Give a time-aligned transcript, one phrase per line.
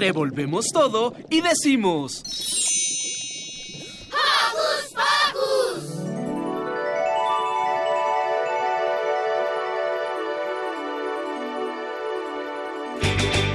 [0.00, 2.22] Revolvemos todo y decimos...
[4.08, 5.84] ¡Hocus Pocus!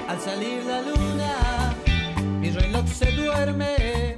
[0.08, 1.74] Al salir la luna,
[2.40, 4.16] mi reloj se duerme.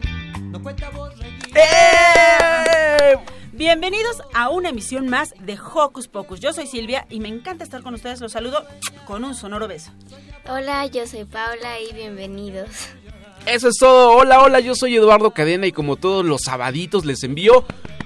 [0.52, 1.14] No cuenta voz
[1.56, 3.16] ¡Eh!
[3.54, 6.42] Bienvenidos a una emisión más de Hocus Pocus.
[6.42, 8.20] Yo soy Silvia y me encanta estar con ustedes.
[8.20, 8.66] Los saludo
[9.06, 9.92] con un sonoro beso.
[10.50, 12.70] Hola, yo soy Paula y bienvenidos.
[13.46, 14.12] Eso es todo.
[14.12, 17.66] Hola, hola, yo soy Eduardo Cadena y como todos los sabaditos les envío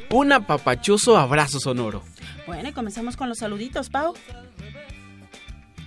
[0.10, 2.02] un apapachoso abrazo sonoro.
[2.48, 4.16] Bueno, y comenzamos con los saluditos, Pau.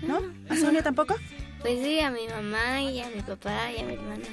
[0.03, 0.20] ¿No?
[0.48, 1.17] ¿A Sonia tampoco?
[1.65, 4.27] Pues sí, a mi mamá y a mi papá y a mi hermana.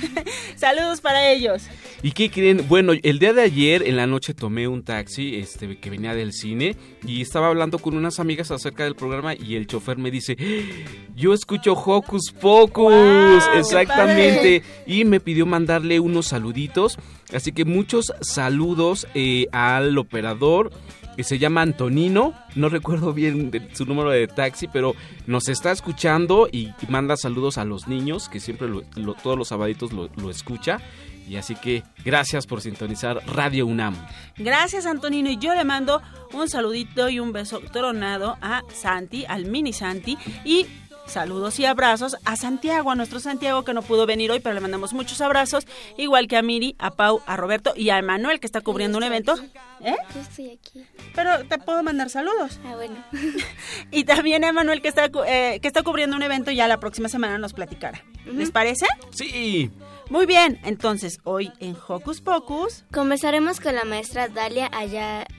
[0.56, 1.64] Saludos para ellos.
[2.02, 2.64] ¿Y qué creen?
[2.66, 6.32] Bueno, el día de ayer en la noche tomé un taxi este, que venía del
[6.32, 10.38] cine y estaba hablando con unas amigas acerca del programa y el chofer me dice,
[11.14, 16.96] yo escucho Hocus Pocus, exactamente, y me pidió mandarle unos saluditos,
[17.34, 20.70] así que muchos saludos eh, al operador
[21.24, 24.94] se llama Antonino, no recuerdo bien su número de taxi, pero
[25.26, 28.68] nos está escuchando y manda saludos a los niños, que siempre
[29.22, 30.80] todos los sabaditos lo, lo, escucha.
[31.28, 33.94] Y así que gracias por sintonizar Radio UNAM.
[34.38, 36.00] Gracias Antonino y yo le mando
[36.32, 40.66] un saludito y un beso tronado a Santi, al mini Santi y
[41.08, 44.60] Saludos y abrazos a Santiago, a nuestro Santiago que no pudo venir hoy, pero le
[44.60, 48.46] mandamos muchos abrazos, igual que a Miri, a Pau, a Roberto y a Emanuel que
[48.46, 49.34] está cubriendo un evento.
[49.80, 49.96] ¿Eh?
[50.14, 50.84] Yo estoy aquí.
[51.14, 52.60] Pero te puedo mandar saludos.
[52.64, 52.96] Ah, bueno.
[53.90, 56.78] y también a Emanuel que está, eh, que está cubriendo un evento y ya la
[56.78, 58.04] próxima semana nos platicará.
[58.26, 58.34] Uh -huh.
[58.34, 58.86] ¿Les parece?
[59.10, 59.70] Sí.
[60.10, 64.70] Muy bien, entonces hoy en Hocus Pocus conversaremos con la maestra Dalia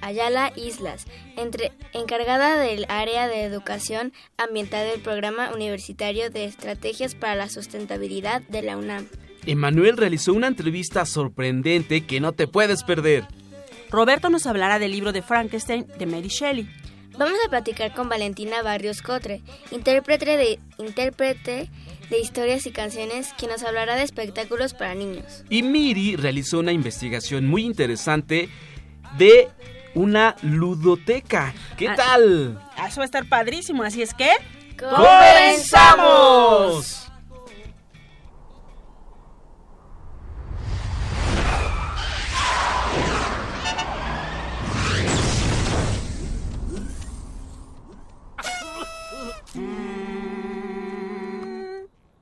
[0.01, 1.07] Ayala Islas,
[1.37, 8.43] entre, encargada del área de educación ambiental del programa universitario de estrategias para la sustentabilidad
[8.43, 9.07] de la UNAM.
[9.47, 13.25] Emanuel realizó una entrevista sorprendente que no te puedes perder.
[13.89, 16.69] Roberto nos hablará del libro de Frankenstein de Mary Shelley.
[17.17, 19.41] Vamos a platicar con Valentina Barrios Cotre,
[19.71, 21.69] intérprete de, intérprete de
[22.17, 25.43] historias y canciones, quien nos hablará de espectáculos para niños.
[25.49, 28.49] Y Miri realizó una investigación muy interesante
[29.17, 29.49] de
[29.93, 31.53] una ludoteca.
[31.77, 32.59] ¿Qué ah, tal?
[32.87, 34.31] Eso va a estar padrísimo, así es que...
[34.77, 36.29] ¡Comenzamos!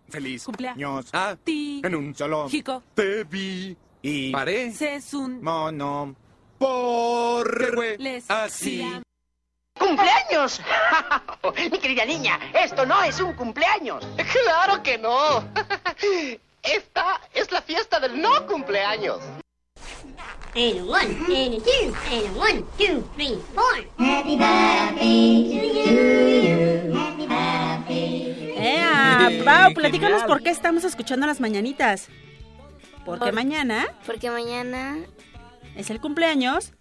[0.09, 6.15] Feliz cumpleaños a ti en un solo Chico te vi y paré es un mono
[6.57, 9.01] por les así
[9.77, 10.59] ¡Cumpleaños!
[11.71, 14.03] Mi querida niña, esto no es un cumpleaños.
[14.15, 15.43] ¡Claro que no!
[16.63, 19.21] Esta es la fiesta del no cumpleaños.
[20.55, 23.85] And one, and two, and one, two, three, four.
[23.99, 26.56] Happy birthday to you.
[28.67, 29.73] ¡Eh, Pau!
[29.73, 32.07] Platícanos por qué estamos escuchando las mañanitas.
[33.05, 34.97] Porque Por- mañana Porque mañana
[35.75, 36.73] es el cumpleaños.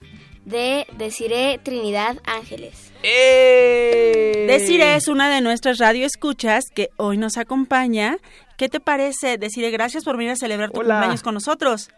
[0.44, 2.92] de Desiree Trinidad Ángeles.
[3.02, 4.46] ¡Eh!
[4.48, 8.18] Desire es una de nuestras radioescuchas que hoy nos acompaña.
[8.56, 9.70] ¿Qué te parece, Desire?
[9.70, 10.94] Gracias por venir a celebrar tu Hola.
[10.94, 11.90] cumpleaños con nosotros.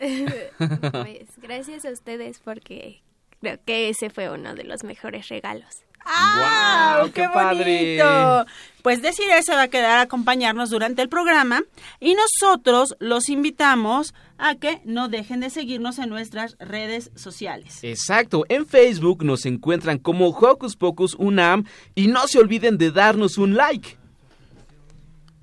[0.58, 3.00] Pues gracias a ustedes porque
[3.40, 5.84] creo que ese fue uno de los mejores regalos.
[6.06, 6.96] ¡Ah!
[6.98, 7.98] ¡Guau, qué padre!
[7.98, 8.46] bonito!
[8.82, 11.62] Pues Desiree se va a quedar a acompañarnos durante el programa
[11.98, 17.80] y nosotros los invitamos a que no dejen de seguirnos en nuestras redes sociales.
[17.82, 21.64] Exacto, en Facebook nos encuentran como Hocus Pocus Unam
[21.96, 23.98] y no se olviden de darnos un like.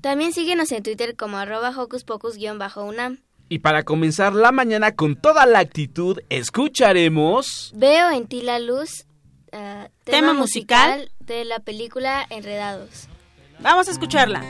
[0.03, 3.19] También síguenos en Twitter como arroba hocus pocus-unam.
[3.47, 7.71] Y para comenzar la mañana con toda la actitud, escucharemos...
[7.73, 9.05] Veo en ti la luz,
[9.53, 11.11] ah, tema, Tema musical, musical.
[11.19, 13.07] de la película Enredados.
[13.59, 14.41] Vamos a escucharla.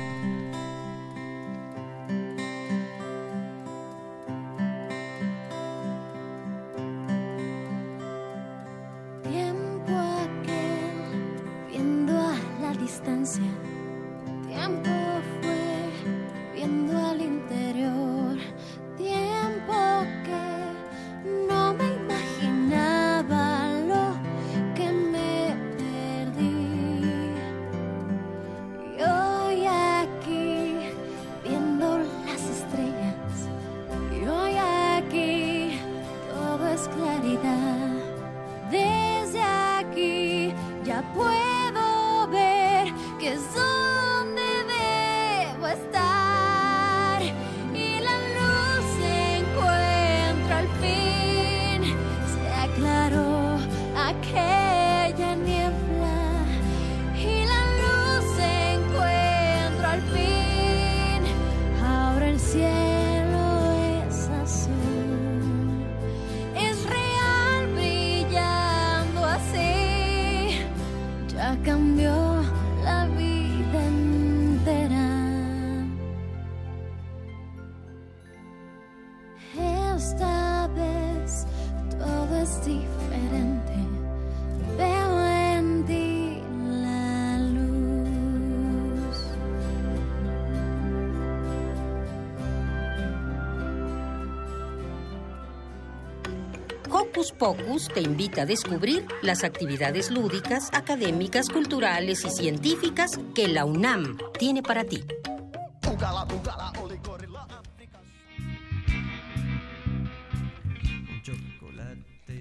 [97.43, 104.17] Pocus te invita a descubrir las actividades lúdicas, académicas, culturales y científicas que la UNAM
[104.39, 105.03] tiene para ti.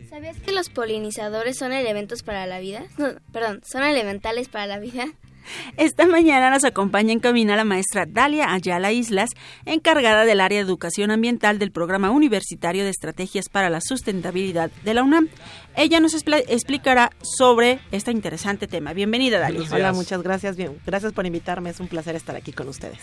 [0.08, 2.84] ¿Sabías que los polinizadores son elementos para la vida?
[3.32, 5.06] Perdón, son elementales para la vida.
[5.76, 9.30] Esta mañana nos acompaña en cabina la maestra Dalia Ayala Islas,
[9.64, 14.94] encargada del área de educación ambiental del Programa Universitario de Estrategias para la Sustentabilidad de
[14.94, 15.28] la UNAM.
[15.76, 18.92] Ella nos explicará sobre este interesante tema.
[18.92, 19.62] Bienvenida, Dalia.
[19.70, 20.56] Hola, muchas gracias.
[20.56, 21.70] Bien, gracias por invitarme.
[21.70, 23.00] Es un placer estar aquí con ustedes.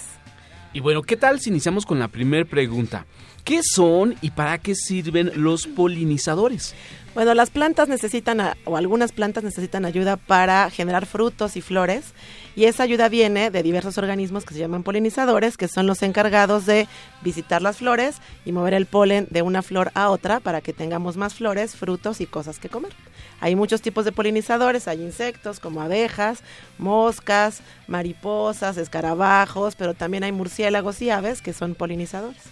[0.72, 3.08] Y bueno, ¿qué tal si iniciamos con la primera pregunta?
[3.44, 6.76] ¿Qué son y para qué sirven los polinizadores?
[7.16, 12.14] Bueno, las plantas necesitan, o algunas plantas necesitan ayuda para generar frutos y flores,
[12.56, 16.66] y esa ayuda viene de diversos organismos que se llaman polinizadores, que son los encargados
[16.66, 16.88] de
[17.22, 21.18] visitar las flores y mover el polen de una flor a otra para que tengamos
[21.18, 22.94] más flores, frutos y cosas que comer.
[23.42, 26.42] Hay muchos tipos de polinizadores, hay insectos como abejas,
[26.78, 32.44] moscas, mariposas, escarabajos, pero también hay murciélagos y aves que son polinizadores.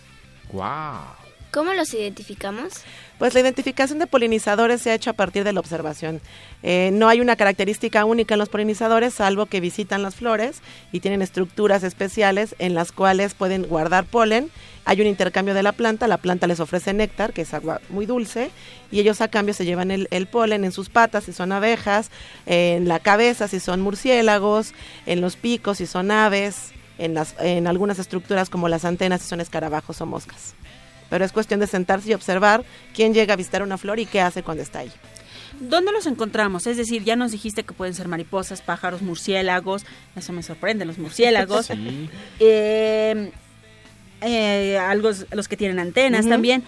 [0.52, 1.27] ¡Guau!
[1.52, 2.74] ¿Cómo los identificamos?
[3.18, 6.22] Pues la identificación de polinizadores se ha hecho a partir de la observación.
[6.62, 10.62] Eh, no hay una característica única en los polinizadores, salvo que visitan las flores
[10.92, 14.52] y tienen estructuras especiales en las cuales pueden guardar polen.
[14.84, 18.06] Hay un intercambio de la planta, la planta les ofrece néctar, que es agua muy
[18.06, 18.52] dulce,
[18.92, 22.12] y ellos a cambio se llevan el, el polen en sus patas si son abejas,
[22.46, 24.74] en la cabeza si son murciélagos,
[25.06, 29.30] en los picos si son aves, en, las, en algunas estructuras como las antenas si
[29.30, 30.54] son escarabajos o moscas
[31.10, 32.64] pero es cuestión de sentarse y observar
[32.94, 34.92] quién llega a visitar una flor y qué hace cuando está ahí.
[35.60, 36.68] ¿Dónde los encontramos?
[36.68, 39.86] Es decir, ya nos dijiste que pueden ser mariposas, pájaros, murciélagos.
[40.16, 41.68] Eso me sorprende, los murciélagos.
[41.78, 42.10] Sí.
[42.40, 43.32] Eh,
[44.22, 46.64] eh, algo, los que tienen antenas también.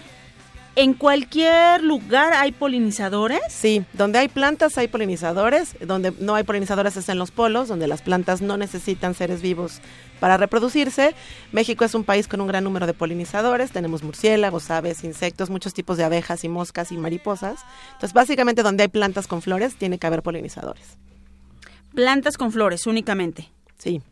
[0.76, 3.40] ¿En cualquier lugar hay polinizadores?
[3.48, 7.88] Sí, donde hay plantas hay polinizadores, donde no hay polinizadores es en los polos, donde
[7.88, 9.80] las plantas no necesitan seres vivos
[10.20, 11.14] para reproducirse.
[11.50, 15.74] México es un país con un gran número de polinizadores, tenemos murciélagos, aves, insectos, muchos
[15.74, 17.60] tipos de abejas y moscas y mariposas.
[17.94, 20.98] Entonces, básicamente donde hay plantas con flores, tiene que haber polinizadores.
[21.94, 23.50] Plantas con flores únicamente.
[23.76, 24.02] Sí.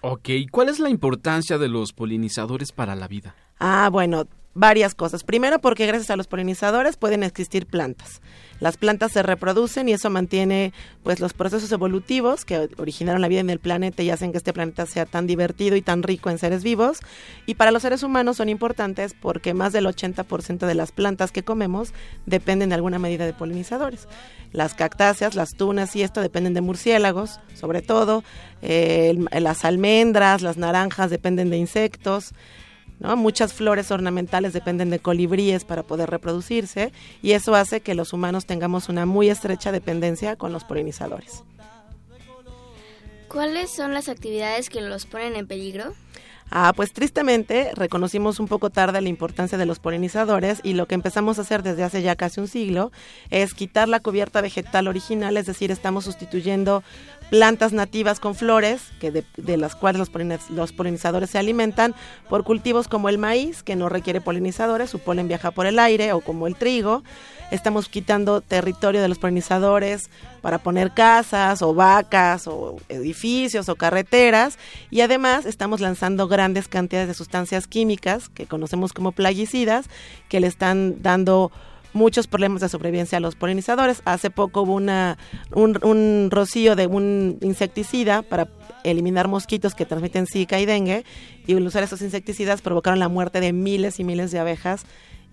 [0.00, 3.34] Ok, ¿cuál es la importancia de los polinizadores para la vida?
[3.58, 5.24] Ah, bueno, varias cosas.
[5.24, 8.20] Primero porque gracias a los polinizadores pueden existir plantas.
[8.60, 13.40] Las plantas se reproducen y eso mantiene pues los procesos evolutivos que originaron la vida
[13.40, 16.38] en el planeta y hacen que este planeta sea tan divertido y tan rico en
[16.38, 17.00] seres vivos.
[17.46, 21.42] Y para los seres humanos son importantes porque más del 80% de las plantas que
[21.42, 21.92] comemos
[22.26, 24.06] dependen de alguna medida de polinizadores.
[24.52, 28.22] Las cactáceas, las tunas y esto dependen de murciélagos, sobre todo.
[28.60, 32.32] Eh, las almendras, las naranjas dependen de insectos.
[33.16, 38.46] Muchas flores ornamentales dependen de colibríes para poder reproducirse y eso hace que los humanos
[38.46, 41.42] tengamos una muy estrecha dependencia con los polinizadores.
[43.28, 45.94] ¿Cuáles son las actividades que los ponen en peligro?
[46.54, 50.94] Ah, pues tristemente reconocimos un poco tarde la importancia de los polinizadores y lo que
[50.94, 52.92] empezamos a hacer desde hace ya casi un siglo
[53.30, 56.84] es quitar la cubierta vegetal original, es decir, estamos sustituyendo
[57.32, 59.98] plantas nativas con flores, que de, las cuales
[60.50, 61.94] los, polinizadores se alimentan,
[62.28, 66.12] por cultivos como el maíz, que no requiere polinizadores, su polen viaja por el aire,
[66.12, 67.02] o como el trigo.
[67.50, 70.10] Estamos quitando territorio de los polinizadores
[70.42, 74.58] para poner casas o vacas o edificios o carreteras
[74.90, 79.86] y además estamos lanzando grandes cantidades de sustancias químicas que conocemos como plaguicidas
[80.28, 81.50] que le están dando
[81.92, 84.02] muchos problemas de sobrevivencia a los polinizadores.
[84.04, 85.18] Hace poco hubo una,
[85.52, 88.48] un, rocío de un insecticida para
[88.84, 91.04] eliminar mosquitos que transmiten zika y dengue
[91.46, 94.84] y al usar esos insecticidas provocaron la muerte de miles y miles de abejas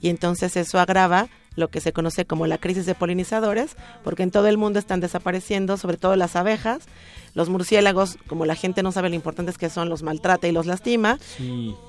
[0.01, 4.31] y entonces eso agrava lo que se conoce como la crisis de polinizadores, porque en
[4.31, 6.83] todo el mundo están desapareciendo, sobre todo las abejas,
[7.33, 10.67] los murciélagos, como la gente no sabe lo importantes que son, los maltrata y los
[10.67, 11.19] lastima,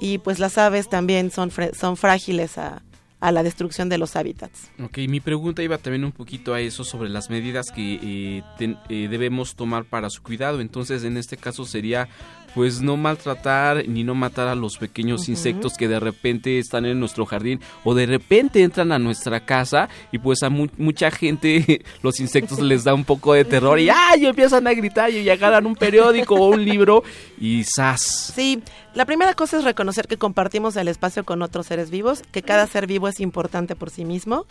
[0.01, 2.83] y pues las aves también son, son frágiles a,
[3.21, 4.71] a la destrucción de los hábitats.
[4.83, 8.43] Ok, mi pregunta iba también un poquito a eso sobre las medidas que eh,
[8.89, 10.61] eh, debemos tomar para su cuidado.
[10.61, 12.09] Entonces, en este caso sería
[12.55, 16.99] pues no maltratar ni no matar a los pequeños insectos que de repente están en
[16.99, 22.21] nuestro jardín o de repente entran a nuestra casa y pues a mucha gente los
[22.21, 24.27] insectos les da un poco de terror y ¡ay!
[24.27, 27.03] empiezan a gritar y agarran un periódico o un libro
[27.39, 28.33] y ¡zas!
[28.35, 28.63] Sí,
[28.95, 32.67] la primera cosa es reconocer que compartimos el espacio con otros seres vivos, que cada
[32.67, 34.47] ser vivo es importante por sí mismo.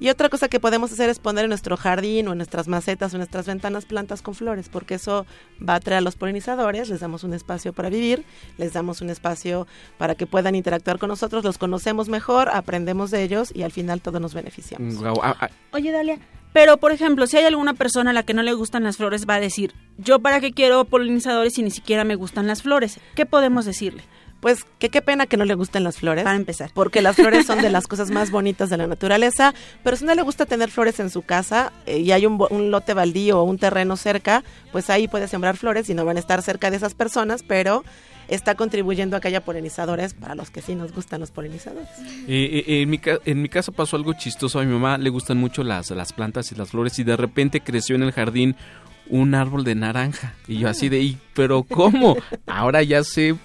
[0.00, 3.12] Y otra cosa que podemos hacer es poner en nuestro jardín o en nuestras macetas
[3.12, 5.26] o en nuestras ventanas plantas con flores, porque eso
[5.66, 8.24] va a atraer a los polinizadores, les damos un espacio para vivir,
[8.58, 13.22] les damos un espacio para que puedan interactuar con nosotros, los conocemos mejor, aprendemos de
[13.22, 14.96] ellos y al final todos nos beneficiamos.
[15.22, 16.18] Ah, ah, Oye, Dalia,
[16.54, 19.26] pero por ejemplo, si hay alguna persona a la que no le gustan las flores,
[19.28, 23.00] va a decir, yo para qué quiero polinizadores si ni siquiera me gustan las flores.
[23.16, 24.04] ¿Qué podemos decirle?
[24.44, 26.22] Pues que qué pena que no le gusten las flores.
[26.24, 26.70] Para empezar.
[26.74, 30.14] Porque las flores son de las cosas más bonitas de la naturaleza, pero si no
[30.14, 33.40] le gusta tener flores en su casa eh, y hay un, bo- un lote baldío
[33.40, 36.70] o un terreno cerca, pues ahí puede sembrar flores y no van a estar cerca
[36.70, 37.84] de esas personas, pero
[38.28, 41.88] está contribuyendo a que haya polinizadores para los que sí nos gustan los polinizadores.
[42.28, 44.58] Eh, eh, en, mi ca- en mi casa pasó algo chistoso.
[44.60, 47.62] A mi mamá le gustan mucho las, las plantas y las flores y de repente
[47.62, 48.56] creció en el jardín
[49.08, 50.34] un árbol de naranja.
[50.48, 52.16] Y yo así de, "¿Y, pero ¿cómo?
[52.46, 53.36] Ahora ya sé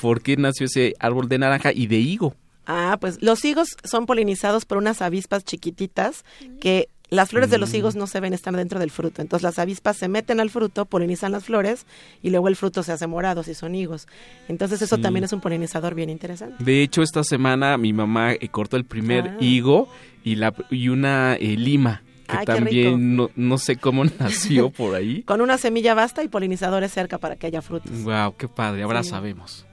[0.00, 2.34] por qué nació ese árbol de naranja y de higo.
[2.66, 6.24] Ah, pues los higos son polinizados por unas avispas chiquititas
[6.60, 9.22] que las flores de los higos no se ven estar dentro del fruto.
[9.22, 11.86] Entonces las avispas se meten al fruto, polinizan las flores
[12.22, 14.06] y luego el fruto se hace morado si son higos.
[14.48, 15.02] Entonces eso Sí.
[15.02, 16.62] también es un polinizador bien interesante.
[16.62, 19.36] De hecho, esta semana mi mamá eh, cortó el primer Ah.
[19.40, 19.88] higo
[20.22, 22.02] y, la, y una eh, lima.
[22.28, 25.22] Que Ay, también no, no sé cómo nació por ahí.
[25.22, 28.02] Con una semilla basta y polinizadores cerca para que haya frutos.
[28.02, 29.08] Wow, qué padre, ahora Sí.
[29.08, 29.64] sabemos.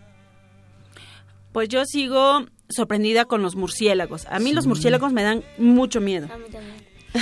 [1.55, 4.25] Pues yo sigo sorprendida con los murciélagos.
[4.25, 6.27] A mí los murciélagos me dan mucho miedo.
[6.29, 6.75] A mí también.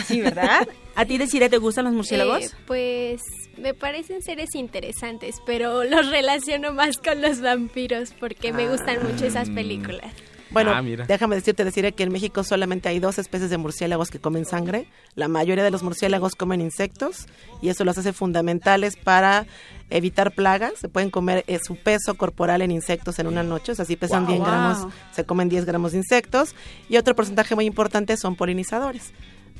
[0.07, 0.67] Sí, ¿verdad?
[0.95, 2.45] ¿A ti, Desiree, te gustan los murciélagos?
[2.45, 3.21] Eh, pues
[3.57, 9.23] me parecen seres interesantes, pero los relaciono más con los vampiros porque me gustan mucho
[9.27, 10.11] esas películas.
[10.53, 11.05] Bueno, Ah, mira.
[11.05, 14.87] déjame decirte, deciré que en México solamente hay dos especies de murciélagos que comen sangre.
[15.15, 17.25] La mayoría de los murciélagos comen insectos
[17.61, 19.45] y eso los hace fundamentales para
[19.89, 20.73] evitar plagas.
[20.79, 23.95] Se pueden comer eh, su peso corporal en insectos en una noche, o sea, si
[23.95, 24.37] pesan Guau.
[24.37, 24.91] 10 gramos, Wow.
[25.13, 26.55] se comen 10 gramos de insectos.
[26.89, 29.11] Y otro porcentaje muy importante son polinizadores.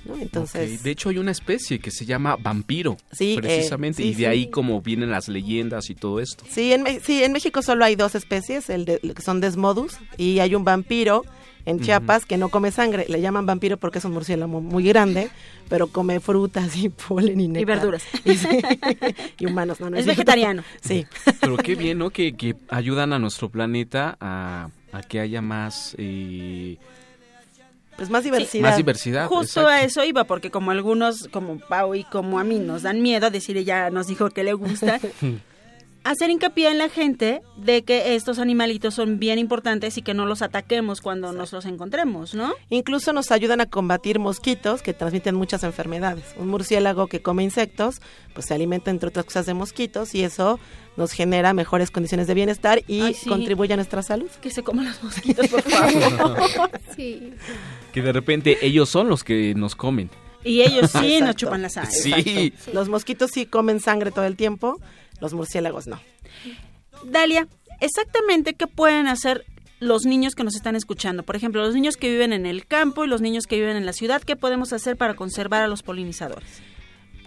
[0.06, 0.18] ¿No?
[0.18, 2.98] Entonces, Ok, De hecho, hay una especie que se llama vampiro.
[3.12, 4.04] Sí, eh, Precisamente.
[4.04, 4.26] sí, y de sí.
[4.26, 6.44] ahí como vienen las leyendas y todo esto.
[6.50, 9.98] Sí, en, Me- sí, en México solo hay dos especies, el de, que son Desmodus
[10.18, 11.24] y hay un vampiro
[11.66, 13.06] en Chiapas que no come sangre.
[13.08, 15.30] Le llaman vampiro porque es un murciélago muy grande,
[15.70, 18.04] pero come frutas y polen y verduras.
[18.26, 18.48] Y, sí,
[19.40, 20.64] y humanos, no, no Es vegetariano.
[20.82, 21.06] Sí.
[21.40, 22.10] Pero qué bien, ¿no?
[22.10, 25.96] Que, que ayudan a nuestro planeta a, a que haya más...
[25.98, 26.78] eh,
[28.04, 28.64] Pues más diversidad.
[28.64, 29.28] Más diversidad.
[29.28, 29.70] Justo exacto.
[29.70, 33.30] a eso iba, porque como algunos, como Pau y como a mí, nos dan miedo,
[33.30, 35.00] decir ya nos dijo que le gusta,
[36.04, 40.26] hacer hincapié en la gente de que estos animalitos son bien importantes y que no
[40.26, 42.54] los ataquemos cuando nos los encontremos, ¿no?
[42.70, 46.36] Incluso nos ayudan a combatir mosquitos que transmiten muchas enfermedades.
[46.38, 48.02] Un murciélago que come insectos,
[48.34, 50.60] pues se alimenta entre otras cosas de mosquitos y eso
[50.98, 53.30] nos genera mejores condiciones de bienestar y Ay, sí.
[53.30, 54.30] contribuye a nuestra salud.
[54.42, 56.72] Que se coman los mosquitos, por favor.
[56.96, 57.34] Sí.
[57.92, 60.10] Que de repente ellos son los que nos comen.
[60.44, 61.92] y ellos sí nos chupan la sangre.
[61.92, 62.54] Sí.
[62.74, 64.80] Los mosquitos sí comen sangre todo el tiempo,
[65.24, 66.00] los murciélagos no.
[67.06, 67.48] Dalia,
[67.80, 69.46] exactamente qué pueden hacer
[69.80, 71.24] los niños que nos están escuchando.
[71.24, 73.86] Por ejemplo, los niños que viven en el campo y los niños que viven en
[73.86, 76.62] la ciudad, ¿qué podemos hacer para conservar a los polinizadores?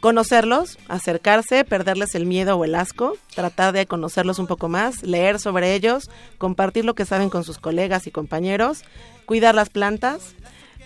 [0.00, 5.40] Conocerlos, acercarse, perderles el miedo o el asco, tratar de conocerlos un poco más, leer
[5.40, 8.84] sobre ellos, compartir lo que saben con sus colegas y compañeros,
[9.24, 10.34] cuidar las plantas,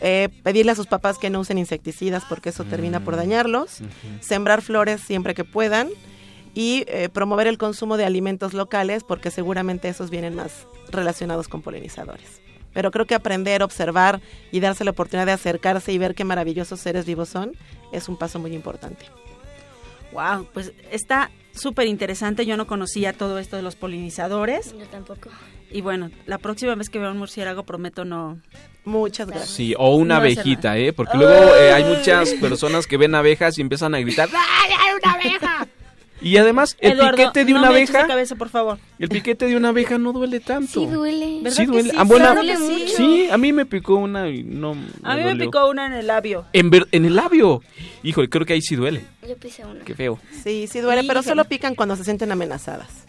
[0.00, 3.80] eh, pedirle a sus papás que no usen insecticidas porque eso termina por dañarlos,
[4.20, 5.90] sembrar flores siempre que puedan
[6.54, 11.62] y eh, promover el consumo de alimentos locales porque seguramente esos vienen más relacionados con
[11.62, 12.40] polinizadores.
[12.72, 14.20] Pero creo que aprender, observar
[14.52, 17.52] y darse la oportunidad de acercarse y ver qué maravillosos seres vivos son
[17.92, 19.06] es un paso muy importante.
[20.12, 22.46] Wow, pues está súper interesante.
[22.46, 24.74] Yo no conocía todo esto de los polinizadores.
[24.76, 25.30] Yo tampoco.
[25.70, 28.38] Y bueno, la próxima vez que vea un murciélago prometo no.
[28.84, 29.50] Muchas gracias.
[29.50, 30.76] Sí, o una No abejita.
[30.78, 30.92] ¿eh?
[30.92, 34.28] Porque luego eh, hay muchas personas que ven abejas y empiezan a gritar.
[34.32, 35.68] ¡Ay, hay una abeja!
[36.22, 38.78] Y además, el Eduardo, piquete de no una me abeja, la cabeza, por favor.
[38.98, 40.80] el piquete de una abeja no duele tanto.
[40.80, 41.40] Sí duele.
[41.42, 41.90] ¿Verdad Sí que duele.
[41.90, 41.96] sí?
[41.98, 42.56] Ah, bueno, que
[42.88, 43.28] sí.
[43.30, 44.72] a mí me picó una y no
[45.02, 45.44] A mí me dolió.
[45.46, 46.44] picó una en el labio.
[46.52, 47.62] En, ver- en el labio.
[48.02, 49.02] Híjole, creo que ahí sí duele.
[49.26, 49.80] Yo pisé una.
[49.84, 50.18] Qué feo.
[50.44, 51.28] Sí, sí duele, pero Híjole.
[51.28, 53.06] solo pican cuando se sienten amenazadas.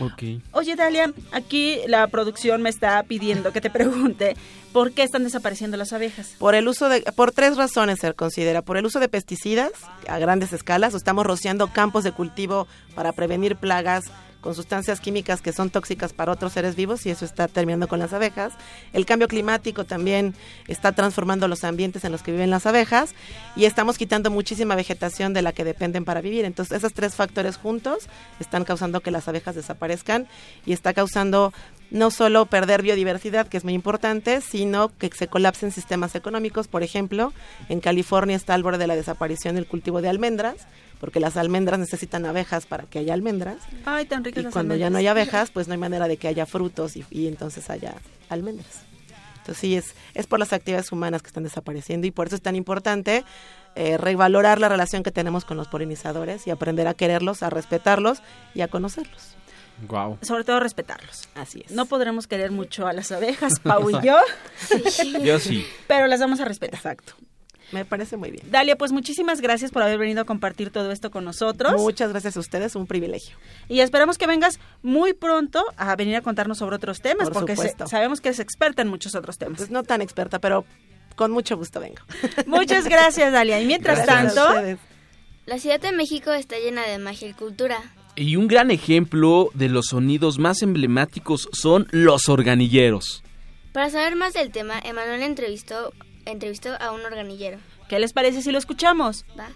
[0.00, 0.22] Ok.
[0.52, 4.36] Oye, Dalia, aquí la producción me está pidiendo que te pregunte
[4.72, 6.34] por qué están desapareciendo las abejas.
[6.38, 8.62] Por el uso de, por tres razones se considera.
[8.62, 9.72] Por el uso de pesticidas
[10.06, 14.04] a grandes escalas, o estamos rociando campos de cultivo para prevenir plagas
[14.46, 17.98] con sustancias químicas que son tóxicas para otros seres vivos y eso está terminando con
[17.98, 18.52] las abejas.
[18.92, 20.36] El cambio climático también
[20.68, 23.12] está transformando los ambientes en los que viven las abejas
[23.56, 26.44] y estamos quitando muchísima vegetación de la que dependen para vivir.
[26.44, 30.28] Entonces, esos tres factores juntos están causando que las abejas desaparezcan
[30.64, 31.52] y está causando
[31.90, 36.68] no solo perder biodiversidad, que es muy importante, sino que se colapsen sistemas económicos.
[36.68, 37.32] Por ejemplo,
[37.68, 40.66] en California está al borde de la desaparición el cultivo de almendras,
[41.00, 43.58] porque las almendras necesitan abejas para que haya almendras.
[43.84, 46.28] Ay, tan ricas Y cuando ya no hay abejas, pues no hay manera de que
[46.28, 47.94] haya frutos y, y entonces haya
[48.28, 48.86] almendras.
[49.38, 52.42] Entonces sí, es, es por las actividades humanas que están desapareciendo y por eso es
[52.42, 53.24] tan importante
[53.76, 58.22] eh, revalorar la relación que tenemos con los polinizadores y aprender a quererlos, a respetarlos
[58.54, 59.36] y a conocerlos.
[59.88, 60.18] Wow.
[60.22, 61.28] Sobre todo respetarlos.
[61.34, 61.70] Así es.
[61.72, 64.16] No podremos querer mucho a las abejas, Pau y yo,
[65.22, 65.66] Yo sí.
[65.86, 66.76] pero las vamos a respetar.
[66.78, 67.14] Exacto.
[67.72, 68.48] Me parece muy bien.
[68.50, 71.72] Dalia, pues muchísimas gracias por haber venido a compartir todo esto con nosotros.
[71.80, 73.36] Muchas gracias a ustedes, un privilegio.
[73.68, 77.56] Y esperamos que vengas muy pronto a venir a contarnos sobre otros temas, Por porque
[77.56, 79.56] se- sabemos que eres experta en muchos otros temas.
[79.58, 80.64] Pues no tan experta, pero
[81.16, 82.02] con mucho gusto vengo.
[82.46, 83.60] Muchas gracias, Dalia.
[83.60, 84.78] Y mientras Gracias a tanto, ustedes.
[85.46, 87.78] La Ciudad de México está llena de magia y cultura.
[88.16, 93.22] Y un gran ejemplo de los sonidos más emblemáticos son los organilleros.
[93.72, 95.92] Para saber más del tema, Emanuel entrevistó,
[96.24, 97.58] entrevistó a un organillero.
[97.88, 99.24] ¿qué les parece si lo escuchamos?
[99.38, 99.48] Va.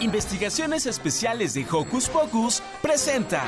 [0.00, 3.42] Investigaciones Especiales de Hocus Pocus presenta.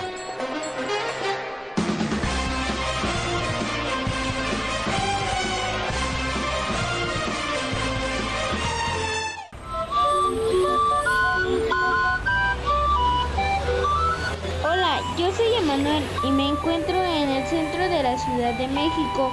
[15.29, 19.31] Yo soy Emanuel y me encuentro en el centro de la Ciudad de México,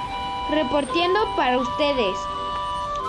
[0.50, 2.18] reporteando para ustedes.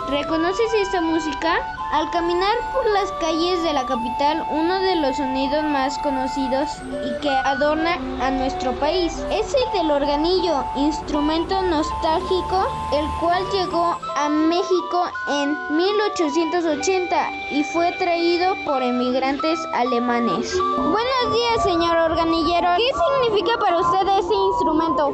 [0.09, 1.76] ¿Reconoces esta música?
[1.91, 7.21] Al caminar por las calles de la capital, uno de los sonidos más conocidos y
[7.21, 14.27] que adorna a nuestro país es el del organillo, instrumento nostálgico, el cual llegó a
[14.27, 20.53] México en 1880 y fue traído por emigrantes alemanes.
[20.75, 22.67] Buenos días, señor organillero.
[22.75, 22.91] ¿Qué
[23.23, 25.13] significa para usted este instrumento?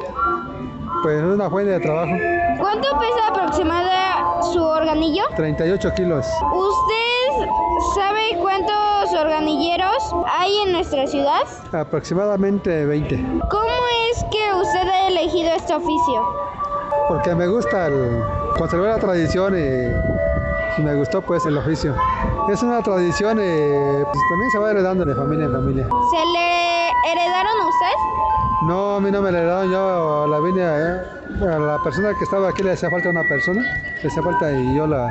[1.04, 2.14] Pues es una fuente de trabajo,
[2.58, 3.94] ¿Cuánto pesa aproximadamente
[4.54, 5.24] su organillo?
[5.36, 6.26] 38 kilos.
[6.54, 7.50] ¿Usted
[7.94, 11.42] sabe cuántos organilleros hay en nuestra ciudad?
[11.74, 13.18] Aproximadamente 20.
[13.52, 13.66] ¿Cómo
[14.12, 16.24] es que usted ha elegido este oficio?
[17.10, 18.24] Porque me gusta el
[18.58, 21.94] conservar la tradición y, y me gustó pues el oficio.
[22.50, 25.88] Es una tradición y pues, también se va heredando de familia en familia.
[26.12, 26.73] ¿Se le
[27.06, 28.68] heredaron a usted?
[28.68, 32.24] No, a mí no me la heredaron, yo la vine a, a la persona que
[32.24, 33.62] estaba aquí le hacía falta una persona,
[34.02, 35.10] le hacía falta y yo la...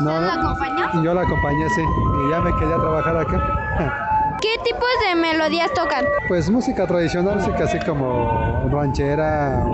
[0.00, 1.02] No, ¿Usted la acompañó?
[1.02, 3.38] Yo la acompañé, sí, y ya me quería trabajar acá.
[4.40, 6.04] ¿Qué tipos de melodías tocan?
[6.28, 9.64] Pues música tradicional, música así como ranchera,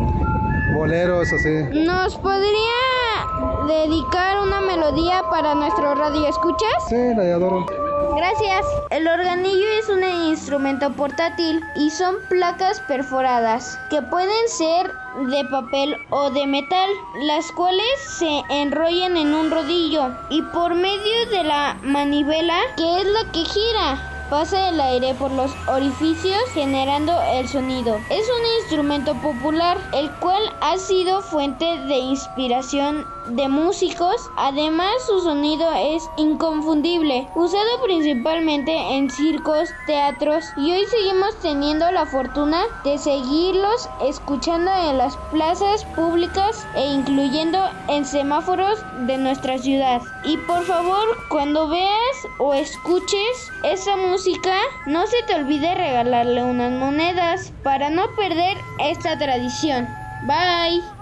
[0.75, 1.85] boleros, así.
[1.87, 2.77] ¿Nos podría
[3.67, 6.71] dedicar una melodía para nuestro radio escuchas?
[6.89, 7.65] Sí, la adoro.
[8.19, 8.67] Gracias.
[8.91, 14.93] El organillo es un instrumento portátil y son placas perforadas que pueden ser
[15.31, 17.87] de papel o de metal, las cuales
[18.19, 23.45] se enrollan en un rodillo y por medio de la manivela, que es la que
[23.45, 27.99] gira, pasa el aire por los orificios generando el sonido.
[28.11, 34.31] Es un instrumento popular, el cual ha sido fuente de inspiración de músicos.
[34.37, 42.07] Además, su sonido es inconfundible, usado principalmente en circos, teatros y hoy seguimos teniendo la
[42.07, 50.01] fortuna de seguirlos escuchando en las plazas públicas e incluyendo en semáforos de nuestra ciudad.
[50.25, 56.73] Y por favor, cuando veas o escuches esa música, no se te olvide regalarle unas
[56.73, 59.89] monedas para no perder esta tradición.
[60.27, 60.98] Bye.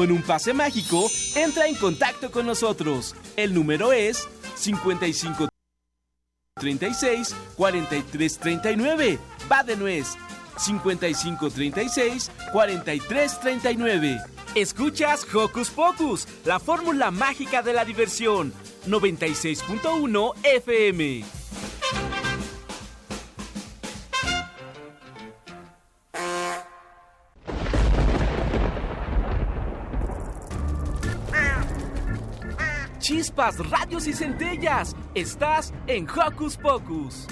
[0.00, 3.14] Con un pase mágico, entra en contacto con nosotros.
[3.36, 5.46] El número es 55
[6.58, 9.18] 36 43 39.
[9.52, 10.16] Va de nuez.
[10.56, 14.18] 55 36 43 39.
[14.54, 18.54] Escuchas Hocus Pocus, la fórmula mágica de la diversión.
[18.88, 21.39] 96.1 FM.
[33.10, 34.94] Chispas, radios y centellas.
[35.16, 37.26] Estás en Hocus Pocus.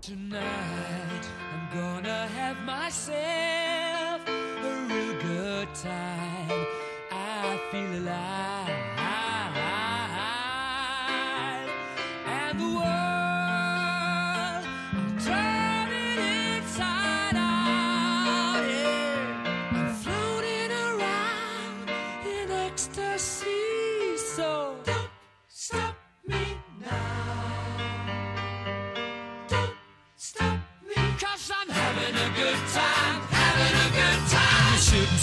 [0.00, 6.66] Tonight, I'm gonna have myself a real good time.
[7.10, 8.59] I feel alive.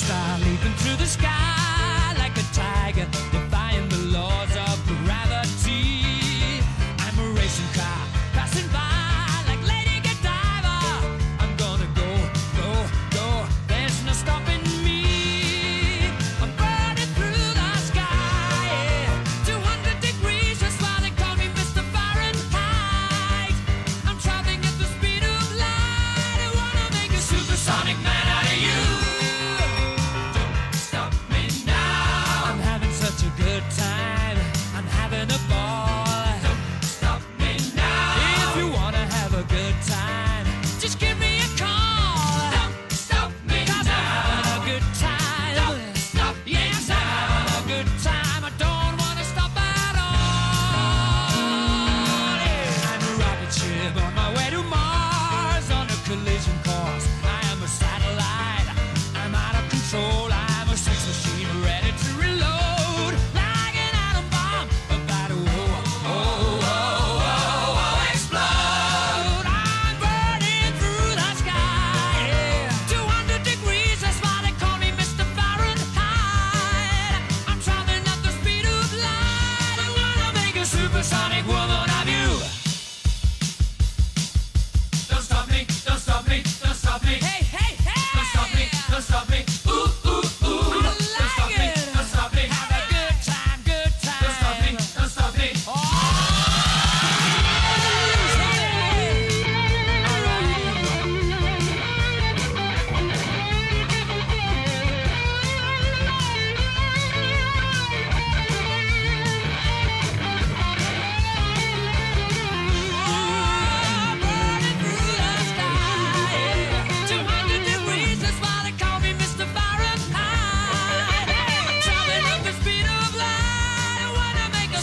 [0.10, 0.57] I leave.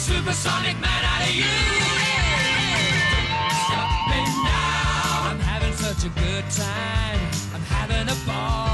[0.04, 1.44] Supersonic man out of you.
[3.64, 5.30] Stop me now.
[5.30, 7.20] I'm having such a good time.
[7.54, 8.73] I'm having a ball.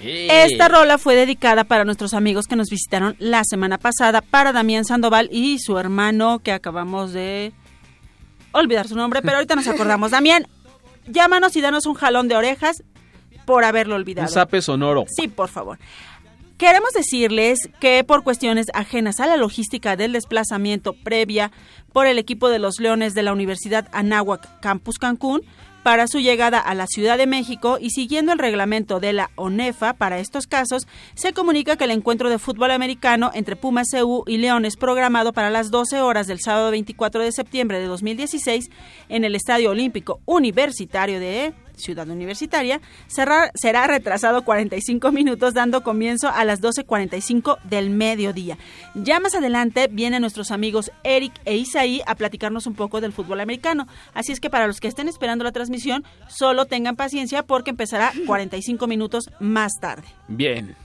[0.00, 4.84] Esta rola fue dedicada para nuestros amigos que nos visitaron la semana pasada, para Damián
[4.84, 7.52] Sandoval y su hermano que acabamos de
[8.52, 10.10] olvidar su nombre, pero ahorita nos acordamos.
[10.10, 10.46] Damián,
[11.06, 12.82] llámanos y danos un jalón de orejas
[13.44, 14.28] por haberlo olvidado.
[14.28, 15.04] Un zape sonoro.
[15.08, 15.78] Sí, por favor.
[16.58, 21.52] Queremos decirles que por cuestiones ajenas a la logística del desplazamiento previa
[21.92, 25.42] por el equipo de los Leones de la Universidad Anáhuac Campus Cancún,
[25.82, 29.94] para su llegada a la Ciudad de México y siguiendo el reglamento de la ONEFA
[29.94, 34.38] para estos casos, se comunica que el encuentro de fútbol americano entre Pumas CU y
[34.38, 38.70] Leones programado para las 12 horas del sábado 24 de septiembre de 2016
[39.08, 46.28] en el Estadio Olímpico Universitario de Ciudad Universitaria, será, será retrasado 45 minutos dando comienzo
[46.28, 48.58] a las 12.45 del mediodía.
[48.94, 53.40] Ya más adelante vienen nuestros amigos Eric e Isaí a platicarnos un poco del fútbol
[53.40, 53.86] americano.
[54.14, 58.12] Así es que para los que estén esperando la transmisión, solo tengan paciencia porque empezará
[58.26, 60.08] 45 minutos más tarde.
[60.28, 60.76] Bien.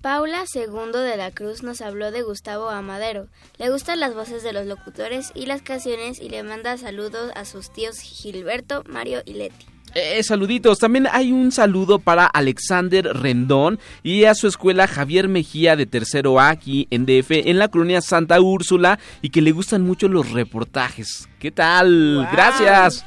[0.00, 3.26] Paula Segundo de la Cruz nos habló de Gustavo Amadero.
[3.58, 7.44] Le gustan las voces de los locutores y las canciones y le manda saludos a
[7.44, 9.66] sus tíos Gilberto, Mario y Leti.
[9.94, 10.78] Eh, saluditos.
[10.78, 16.40] También hay un saludo para Alexander Rendón y a su escuela Javier Mejía de tercero
[16.40, 20.30] A aquí en DF, en la colonia Santa Úrsula, y que le gustan mucho los
[20.30, 21.28] reportajes.
[21.38, 22.16] ¿Qué tal?
[22.16, 22.26] Wow.
[22.32, 23.04] Gracias.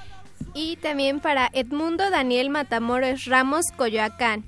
[0.53, 4.43] Y también para Edmundo Daniel Matamoros Ramos Coyoacán.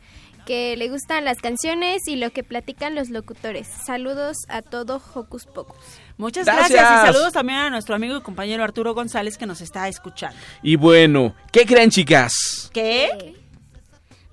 [0.45, 3.67] Que le gustan las canciones y lo que platican los locutores.
[3.85, 5.77] Saludos a todo Hocus Pocus.
[6.17, 6.71] Muchas Gracias.
[6.71, 7.03] gracias.
[7.03, 10.37] y saludos también a nuestro amigo y compañero Arturo González que nos está escuchando.
[10.61, 12.69] Y bueno, ¿qué creen, chicas?
[12.73, 13.35] ¿Qué?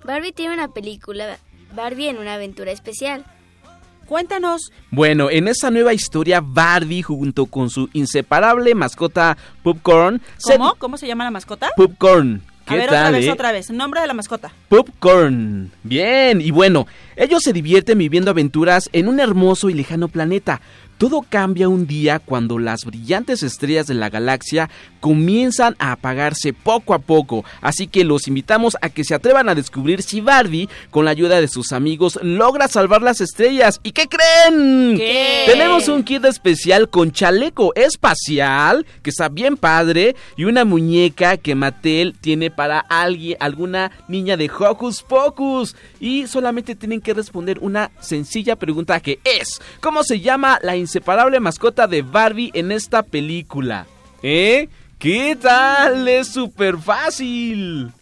[0.03, 1.37] Barbie tiene una película,
[1.75, 3.23] Barbie en una aventura especial.
[4.07, 4.71] Cuéntanos.
[4.89, 10.21] Bueno, en esta nueva historia, Barbie, junto con su inseparable mascota Popcorn.
[10.37, 10.75] se- ¿Cómo?
[10.75, 11.71] ¿Cómo se llama la mascota?
[11.77, 12.41] Popcorn.
[12.65, 13.31] A ¿Qué ver, tal, otra vez, eh?
[13.31, 13.69] otra vez.
[13.71, 14.51] Nombre de la mascota.
[14.69, 15.71] Popcorn.
[15.83, 20.61] Bien, y bueno, ellos se divierten viviendo aventuras en un hermoso y lejano planeta.
[21.01, 26.93] Todo cambia un día cuando las brillantes estrellas de la galaxia comienzan a apagarse poco
[26.93, 31.05] a poco, así que los invitamos a que se atrevan a descubrir si Barbie, con
[31.05, 33.79] la ayuda de sus amigos, logra salvar las estrellas.
[33.81, 34.95] ¿Y qué creen?
[34.95, 35.45] ¿Qué?
[35.47, 41.55] Tenemos un kit especial con chaleco espacial, que está bien padre, y una muñeca que
[41.55, 45.75] Mattel tiene para alguien, alguna niña de Hocus Pocus.
[45.99, 51.39] Y solamente tienen que responder una sencilla pregunta que es, ¿cómo se llama la inseparable
[51.39, 53.87] mascota de Barbie en esta película?
[54.21, 54.67] ¿Eh?
[54.99, 56.05] ¿Qué tal?
[56.05, 57.93] Es súper fácil.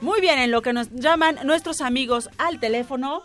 [0.00, 3.22] Muy bien, en lo que nos llaman nuestros amigos al teléfono.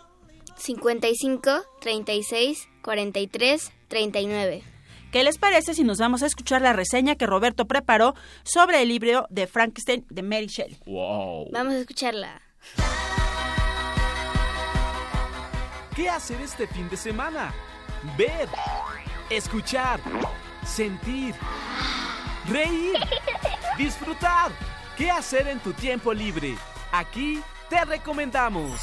[0.56, 4.62] 55 36 43 39.
[5.10, 8.88] ¿Qué les parece si nos vamos a escuchar la reseña que Roberto preparó sobre el
[8.88, 10.78] libro de Frankenstein de Mary Shelley?
[10.86, 11.50] Wow.
[11.50, 12.40] Vamos a escucharla.
[15.96, 17.52] ¿Qué hacer este fin de semana?
[18.16, 18.48] Ver,
[19.30, 20.00] escuchar,
[20.66, 21.34] sentir,
[22.48, 22.96] reír,
[23.78, 24.50] disfrutar.
[24.96, 26.56] ¿Qué hacer en tu tiempo libre?
[26.90, 28.80] Aquí te recomendamos.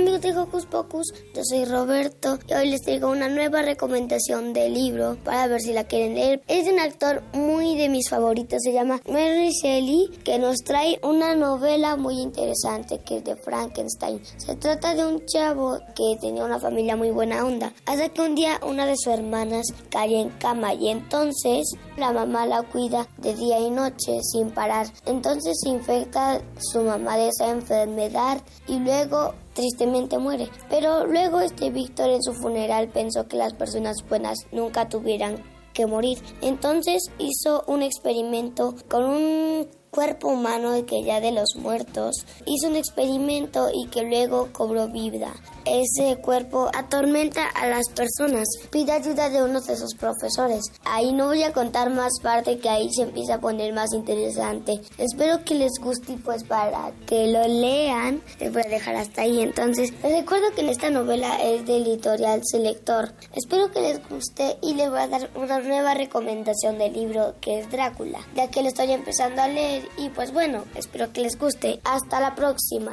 [0.00, 4.70] Amigos de Hocus Pocus, yo soy Roberto y hoy les traigo una nueva recomendación de
[4.70, 6.42] libro para ver si la quieren leer.
[6.48, 10.98] Es de un actor muy de mis favoritos, se llama Mary Shelley, que nos trae
[11.02, 14.22] una novela muy interesante que es de Frankenstein.
[14.38, 18.34] Se trata de un chavo que tenía una familia muy buena onda, hasta que un
[18.34, 23.34] día una de sus hermanas cae en cama y entonces la mamá la cuida de
[23.34, 24.86] día y noche sin parar.
[25.04, 30.48] Entonces se infecta su mamá de esa enfermedad y luego tristemente muere.
[30.70, 35.42] Pero luego este Víctor en su funeral pensó que las personas buenas nunca tuvieran
[35.74, 36.18] que morir.
[36.40, 42.76] Entonces hizo un experimento con un cuerpo humano que ya de los muertos hizo un
[42.76, 45.34] experimento y que luego cobró vida.
[45.70, 48.48] Ese cuerpo atormenta a las personas.
[48.72, 50.64] Pide ayuda de uno de sus profesores.
[50.84, 54.80] Ahí no voy a contar más parte que ahí se empieza a poner más interesante.
[54.98, 59.22] Espero que les guste y pues para que lo lean les voy a dejar hasta
[59.22, 59.42] ahí.
[59.42, 63.12] Entonces les recuerdo que esta novela es del editorial Selector.
[63.36, 67.60] Espero que les guste y les voy a dar una nueva recomendación del libro que
[67.60, 68.18] es Drácula.
[68.34, 71.78] Ya que lo estoy empezando a leer y pues bueno, espero que les guste.
[71.84, 72.92] Hasta la próxima.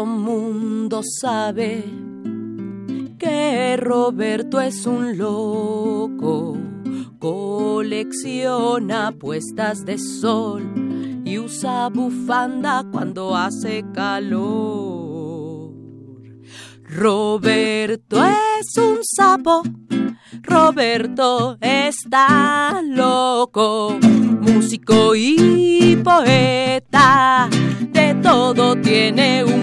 [0.00, 1.84] Todo mundo sabe
[3.18, 6.56] que Roberto es un loco,
[7.18, 10.62] colecciona puestas de sol
[11.22, 15.74] y usa bufanda cuando hace calor.
[16.82, 19.62] Roberto es un sapo,
[20.40, 27.50] Roberto está loco, músico y poeta,
[27.92, 29.60] de todo tiene un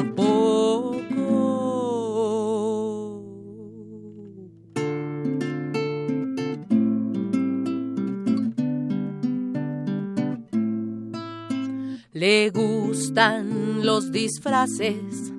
[12.20, 15.32] Le gustan los disfraces,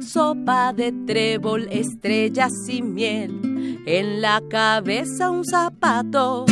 [0.00, 6.46] sopa de trébol, estrellas y miel, en la cabeza un zapato.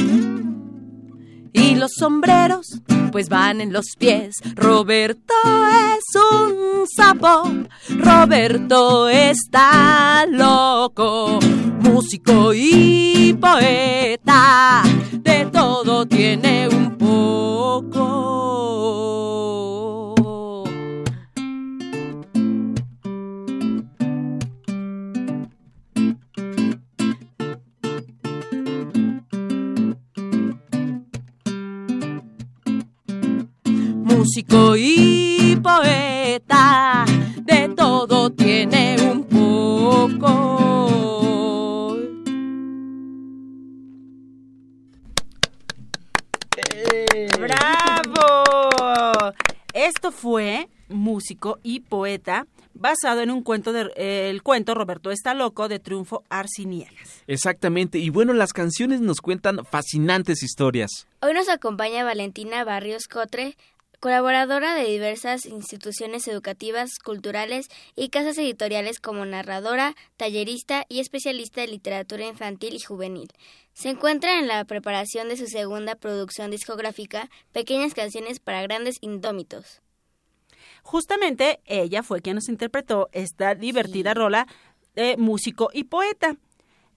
[1.54, 4.34] Y los sombreros pues van en los pies.
[4.56, 5.32] Roberto
[5.96, 7.50] es un sapo,
[7.96, 11.38] Roberto está loco,
[11.80, 16.98] músico y poeta, de todo tiene un
[34.30, 37.04] músico y poeta,
[37.38, 40.68] de todo tiene un poco.
[47.40, 49.32] ¡Bravo!
[49.74, 55.34] Esto fue músico y poeta basado en un cuento de eh, el cuento Roberto está
[55.34, 57.24] loco de Triunfo Arciniegas.
[57.26, 61.08] Exactamente, y bueno, las canciones nos cuentan fascinantes historias.
[61.20, 63.56] Hoy nos acompaña Valentina Barrios Cotre,
[64.00, 71.68] colaboradora de diversas instituciones educativas, culturales y casas editoriales como narradora, tallerista y especialista de
[71.68, 73.28] literatura infantil y juvenil.
[73.74, 79.82] Se encuentra en la preparación de su segunda producción discográfica, Pequeñas canciones para grandes indómitos.
[80.82, 84.46] Justamente ella fue quien nos interpretó esta divertida rola
[84.94, 86.36] de músico y poeta.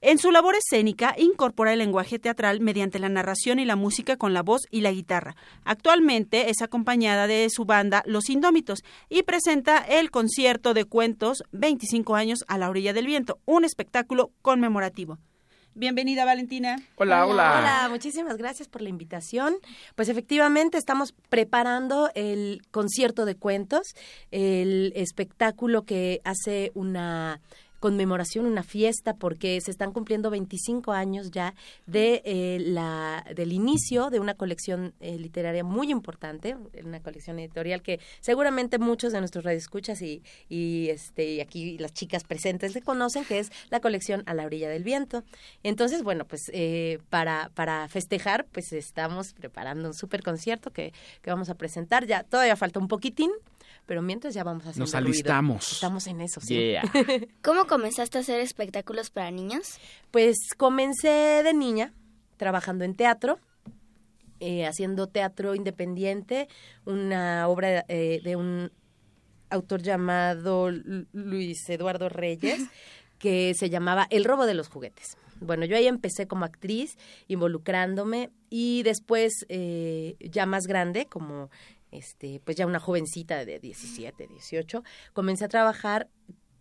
[0.06, 4.34] En su labor escénica incorpora el lenguaje teatral mediante la narración y la música con
[4.34, 5.38] la voz y la guitarra.
[5.64, 12.16] Actualmente es acompañada de su banda Los Indómitos y presenta el concierto de cuentos 25
[12.16, 15.20] años a la orilla del viento, un espectáculo conmemorativo.
[15.76, 16.76] Bienvenida Valentina.
[16.98, 17.58] Hola, hola.
[17.58, 19.56] Hola, muchísimas gracias por la invitación.
[19.96, 23.96] Pues efectivamente estamos preparando el concierto de cuentos,
[24.32, 27.42] el espectáculo que hace una
[27.84, 31.54] conmemoración, una fiesta, porque se están cumpliendo 25 años ya
[31.86, 37.82] de eh, la del inicio de una colección eh, literaria muy importante, una colección editorial
[37.82, 42.82] que seguramente muchos de nuestros radioescuchas y, y este y aquí las chicas presentes le
[42.82, 45.26] conocen, que es la colección A la orilla del viento.
[45.62, 51.32] Entonces, bueno, pues eh, para para festejar, pues estamos preparando un super concierto que, que
[51.32, 52.08] vamos a presentar.
[52.08, 53.32] Ya todavía falta un poquitín,
[53.86, 55.64] pero mientras ya vamos haciendo Nos alistamos.
[55.66, 55.74] ruido.
[55.74, 56.56] Estamos en eso, sí.
[56.56, 56.84] Yeah.
[57.44, 59.78] ¿Cómo comenzaste a hacer espectáculos para niños?
[60.12, 61.94] Pues comencé de niña
[62.38, 63.40] trabajando en teatro,
[64.40, 66.48] eh, haciendo teatro independiente,
[66.86, 68.72] una obra eh, de un
[69.50, 72.60] autor llamado Lu- Luis Eduardo Reyes,
[73.20, 75.18] que se llamaba El robo de los juguetes.
[75.40, 81.50] Bueno, yo ahí empecé como actriz, involucrándome, y después, eh, ya más grande, como
[81.94, 86.10] este, pues ya una jovencita de 17, 18, comencé a trabajar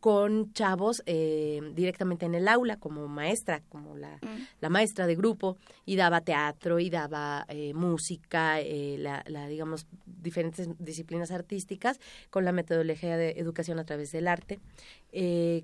[0.02, 4.18] con chavos eh, directamente en el aula como maestra, como la,
[4.60, 9.86] la maestra de grupo, y daba teatro, y daba eh, música, eh, la, la, digamos,
[10.04, 14.58] diferentes disciplinas artísticas con la metodología de educación a través del arte,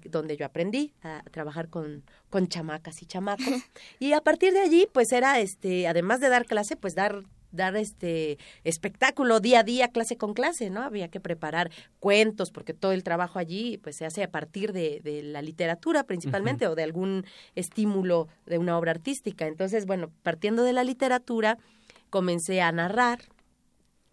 [0.04, 3.44] donde yo aprendí a trabajar con, con chamacas y chamacos.
[3.98, 7.76] y a partir de allí, pues era, este, además de dar clase, pues dar dar
[7.76, 10.82] este espectáculo día a día, clase con clase, ¿no?
[10.82, 11.70] Había que preparar
[12.00, 16.04] cuentos, porque todo el trabajo allí pues se hace a partir de, de la literatura
[16.04, 17.24] principalmente o de algún
[17.54, 19.46] estímulo de una obra artística.
[19.46, 21.58] Entonces, bueno, partiendo de la literatura,
[22.10, 23.20] comencé a narrar.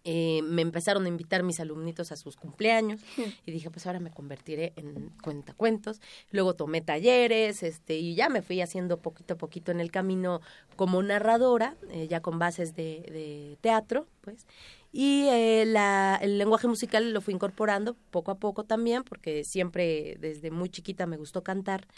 [0.08, 3.00] Eh, me empezaron a invitar mis alumnitos a sus cumpleaños
[3.44, 6.00] y dije, pues ahora me convertiré en cuentacuentos.
[6.30, 10.40] Luego tomé talleres este, y ya me fui haciendo poquito a poquito en el camino
[10.76, 14.46] como narradora, eh, ya con bases de, de teatro, pues.
[14.92, 20.16] Y eh, la, el lenguaje musical lo fui incorporando poco a poco también, porque siempre
[20.20, 21.88] desde muy chiquita me gustó cantar.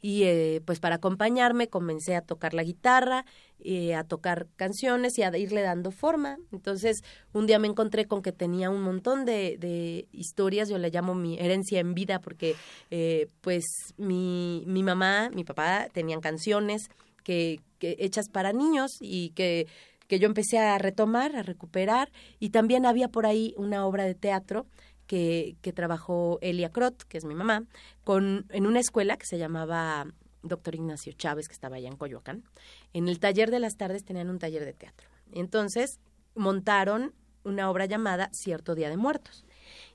[0.00, 3.24] Y eh, pues para acompañarme comencé a tocar la guitarra,
[3.58, 6.38] eh, a tocar canciones y a irle dando forma.
[6.52, 10.90] Entonces un día me encontré con que tenía un montón de, de historias, yo le
[10.90, 12.56] llamo mi herencia en vida, porque
[12.90, 13.64] eh, pues
[13.98, 16.88] mi, mi mamá, mi papá tenían canciones
[17.22, 19.66] que, que hechas para niños y que
[20.10, 24.16] que yo empecé a retomar, a recuperar, y también había por ahí una obra de
[24.16, 24.66] teatro
[25.10, 27.64] que, trabajó Elia Crot, que es mi mamá,
[28.04, 30.06] con, en una escuela que se llamaba
[30.44, 32.44] Doctor Ignacio Chávez, que estaba allá en Coyoacán.
[32.92, 35.08] En el taller de las tardes tenían un taller de teatro.
[35.32, 35.98] Entonces
[36.36, 39.44] montaron una obra llamada Cierto Día de Muertos.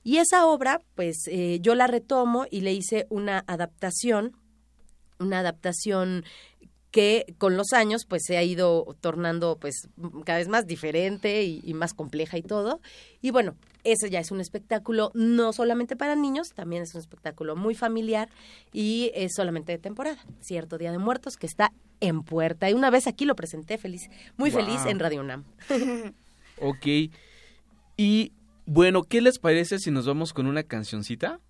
[0.04, 4.36] Y esa obra, pues eh, yo la retomo y le hice una adaptación,
[5.18, 6.24] una adaptación
[6.90, 9.88] que con los años pues se ha ido tornando pues
[10.24, 12.80] cada vez más diferente y, y, más compleja y todo.
[13.20, 17.54] Y bueno, ese ya es un espectáculo no solamente para niños, también es un espectáculo
[17.56, 18.28] muy familiar
[18.72, 20.18] y es solamente de temporada.
[20.40, 22.70] Cierto Día de Muertos que está en puerta.
[22.70, 24.60] Y una vez aquí lo presenté feliz, muy Wow.
[24.64, 25.44] feliz en Radio UNAM.
[26.60, 26.86] Ok.
[27.96, 28.32] Y
[28.64, 31.40] bueno, ¿qué les parece si nos vamos con una cancioncita?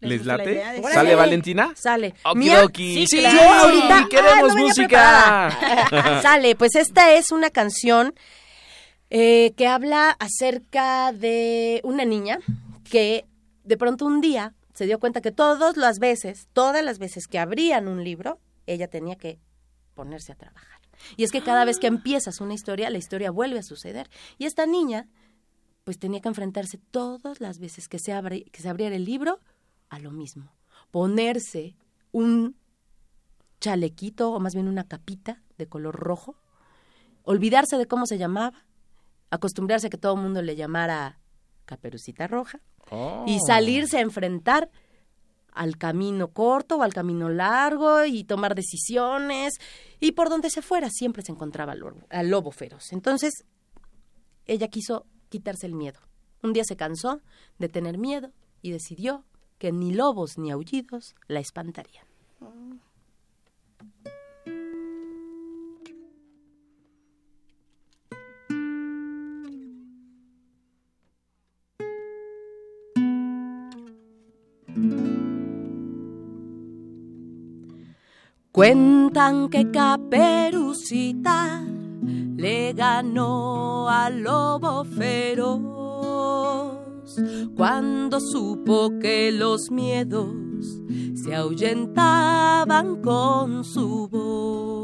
[0.00, 0.82] ¿Les ¿Les gusta la late?
[0.94, 1.14] ¿Sale.
[1.14, 1.72] Valentina?
[1.76, 2.14] Sale.
[2.24, 3.06] Okidoki.
[3.06, 3.36] Sí, claro.
[3.36, 6.20] yo ahorita queremos Ah, no música.
[6.22, 8.14] Sale, pues esta es una canción
[9.10, 12.38] eh, que habla acerca de una niña
[12.88, 13.26] que
[13.64, 17.38] de pronto un día se dio cuenta que todas las veces, todas las veces que
[17.38, 19.38] abrían un libro, ella tenía que
[19.94, 20.80] ponerse a trabajar.
[21.16, 24.08] Y es que cada vez que empiezas una historia, la historia vuelve a suceder.
[24.38, 25.08] Y esta niña,
[25.84, 29.40] pues tenía que enfrentarse todas las veces que se, abre, que se abriera el libro
[29.90, 30.50] a lo mismo.
[30.90, 31.76] Ponerse
[32.12, 32.56] un
[33.60, 36.36] chalequito, o más bien una capita de color rojo,
[37.22, 38.64] olvidarse de cómo se llamaba,
[39.30, 41.20] acostumbrarse a que todo el mundo le llamara
[41.66, 42.60] caperucita roja,
[43.26, 44.70] y salirse a enfrentar
[45.52, 49.54] al camino corto o al camino largo y tomar decisiones
[50.00, 52.92] y por donde se fuera siempre se encontraba al lobo, al lobo feroz.
[52.92, 53.44] Entonces
[54.46, 56.00] ella quiso quitarse el miedo.
[56.42, 57.20] Un día se cansó
[57.58, 58.32] de tener miedo
[58.62, 59.24] y decidió
[59.60, 62.06] que ni lobos ni aullidos la espantarían.
[78.50, 81.62] Cuentan que Caperucita
[82.36, 85.60] le ganó al lobo feroz
[87.60, 90.80] cuando supo que los miedos
[91.12, 94.79] se ahuyentaban con su voz.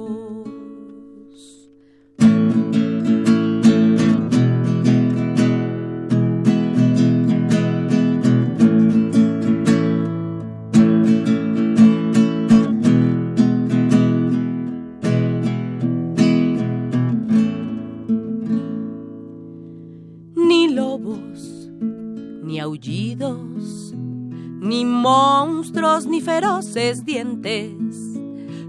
[26.77, 27.73] Dientes.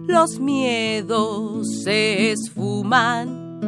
[0.07, 3.59] Los miedos se esfuman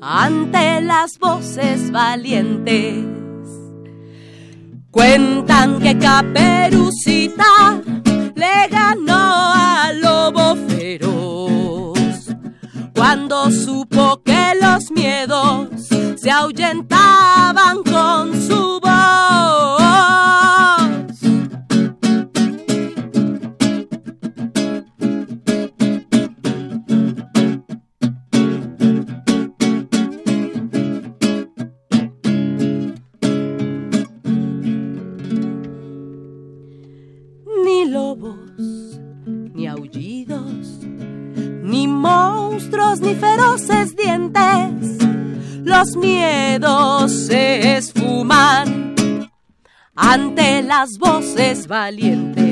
[0.00, 3.04] ante las voces valientes.
[4.90, 7.82] Cuentan que Caperucita
[8.34, 11.98] le ganó al lobo feroz
[12.94, 15.68] cuando supo que los miedos
[16.16, 18.80] se ahuyentaban con su
[43.00, 44.98] ni feroces dientes.
[45.64, 48.94] Los miedos se esfuman
[49.94, 52.51] ante las voces valientes.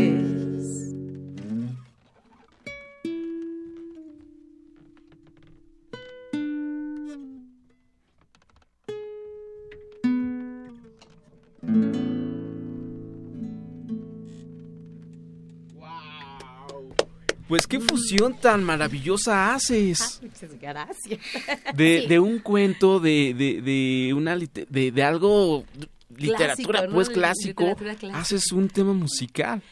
[17.50, 20.20] Pues qué fusión tan maravillosa haces.
[20.22, 21.20] Muchas gracias.
[21.74, 22.06] De, Sí.
[22.06, 25.64] de un cuento, de, de, de una de, de algo
[26.16, 26.94] literatura, Clásico, ¿no?
[26.94, 29.62] pues clásico, Literatura haces un tema musical.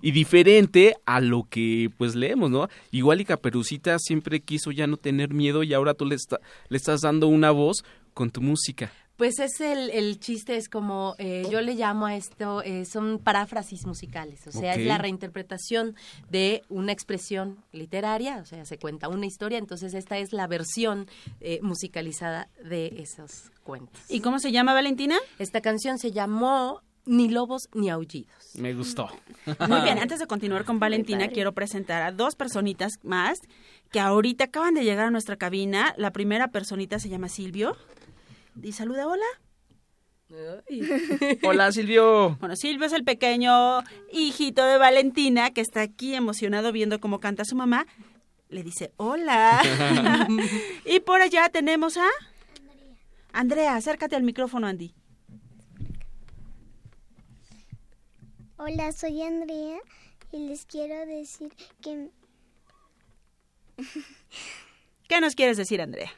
[0.00, 2.68] Y diferente a lo que pues leemos, ¿no?
[2.92, 6.38] Igual y Caperucita siempre quiso ya no tener miedo y ahora tú le, está-
[6.68, 7.84] le estás dando una voz
[8.14, 8.92] con tu música.
[9.18, 13.18] Pues es el, el chiste, es como, eh, yo le llamo a esto, eh, son
[13.18, 15.96] paráfrasis musicales, o sea, es la reinterpretación
[16.30, 21.08] de una expresión literaria, o sea, se cuenta una historia, entonces esta es la versión
[21.40, 24.00] eh, musicalizada de esos cuentos.
[24.08, 25.16] ¿Y cómo se llama Valentina?
[25.40, 28.54] Esta canción se llamó Ni lobos ni aullidos.
[28.54, 29.08] Me gustó.
[29.66, 33.40] Muy bien, antes de continuar con Valentina, quiero presentar a dos personitas más
[33.90, 35.92] que ahorita acaban de llegar a nuestra cabina.
[35.96, 37.76] La primera personita se llama Silvio.
[38.62, 39.26] Y saluda, hola.
[41.42, 42.36] Hola Silvio.
[42.38, 43.82] Bueno, Silvio es el pequeño
[44.12, 47.86] hijito de Valentina que está aquí emocionado viendo cómo canta su mamá.
[48.50, 49.62] Le dice, hola.
[50.84, 52.06] y por allá tenemos a...
[53.32, 54.94] Andrea, acércate al micrófono, Andy.
[58.58, 59.78] Hola, soy Andrea
[60.32, 62.10] y les quiero decir que
[65.08, 66.10] ¿Qué nos quieres decir, Andrea?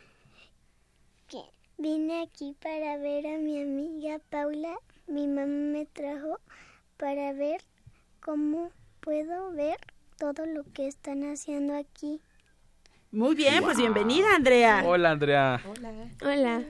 [1.85, 4.75] Vine aquí para ver a mi amiga Paula.
[5.07, 6.39] Mi mamá me trajo
[6.97, 7.63] para ver
[8.21, 8.71] cómo
[9.01, 9.77] puedo ver
[10.19, 12.21] todo lo que están haciendo aquí.
[13.11, 14.83] Muy bien, pues bienvenida, Andrea.
[14.87, 15.61] Hola Andrea.
[16.23, 16.63] Hola.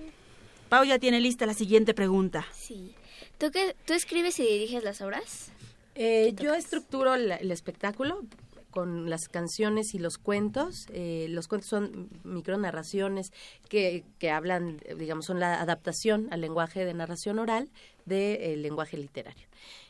[0.68, 2.46] Pau ya tiene lista la siguiente pregunta.
[2.52, 2.94] Sí.
[3.38, 5.50] ¿Tú, qué, ¿Tú escribes y diriges las obras?
[5.96, 8.22] Eh, yo estructuro la- el espectáculo
[8.70, 10.86] con las canciones y los cuentos.
[10.92, 13.32] Eh, los cuentos son micronarraciones
[13.68, 17.70] que, que hablan, digamos, son la adaptación al lenguaje de narración oral
[18.06, 19.46] del lenguaje literario.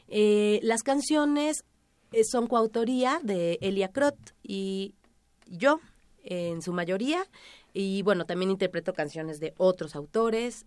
[0.09, 1.65] Eh, las canciones
[2.13, 4.95] eh, son coautoría de Elia Crot y
[5.47, 5.81] yo,
[6.25, 7.25] en su mayoría.
[7.73, 10.67] Y bueno, también interpreto canciones de otros autores.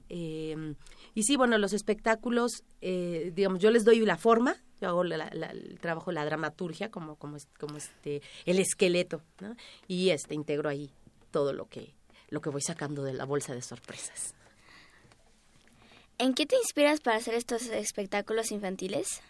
[1.14, 5.30] Y sí, bueno, los espectáculos, eh, digamos, yo les doy la forma, yo hago la-
[5.32, 9.56] la- el trabajo, la dramaturgia, como, como, como este, el esqueleto, ¿no?
[9.88, 10.90] Y este, integro ahí
[11.32, 11.94] todo lo que,
[12.30, 14.34] lo que voy sacando de la bolsa de sorpresas.
[16.18, 19.22] ¿En qué te inspiras para hacer estos espectáculos infantiles?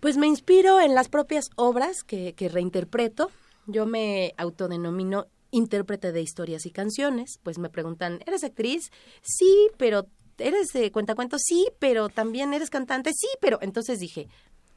[0.00, 3.30] Pues me inspiro en las propias obras que, que reinterpreto.
[3.66, 7.40] Yo me autodenomino intérprete de historias y canciones.
[7.42, 8.90] Pues me preguntan, ¿eres actriz?
[9.22, 10.06] Sí, pero
[10.38, 11.42] ¿eres de cuentacuentos?
[11.44, 13.10] Sí, pero también eres cantante?
[13.14, 14.28] Sí, pero entonces dije,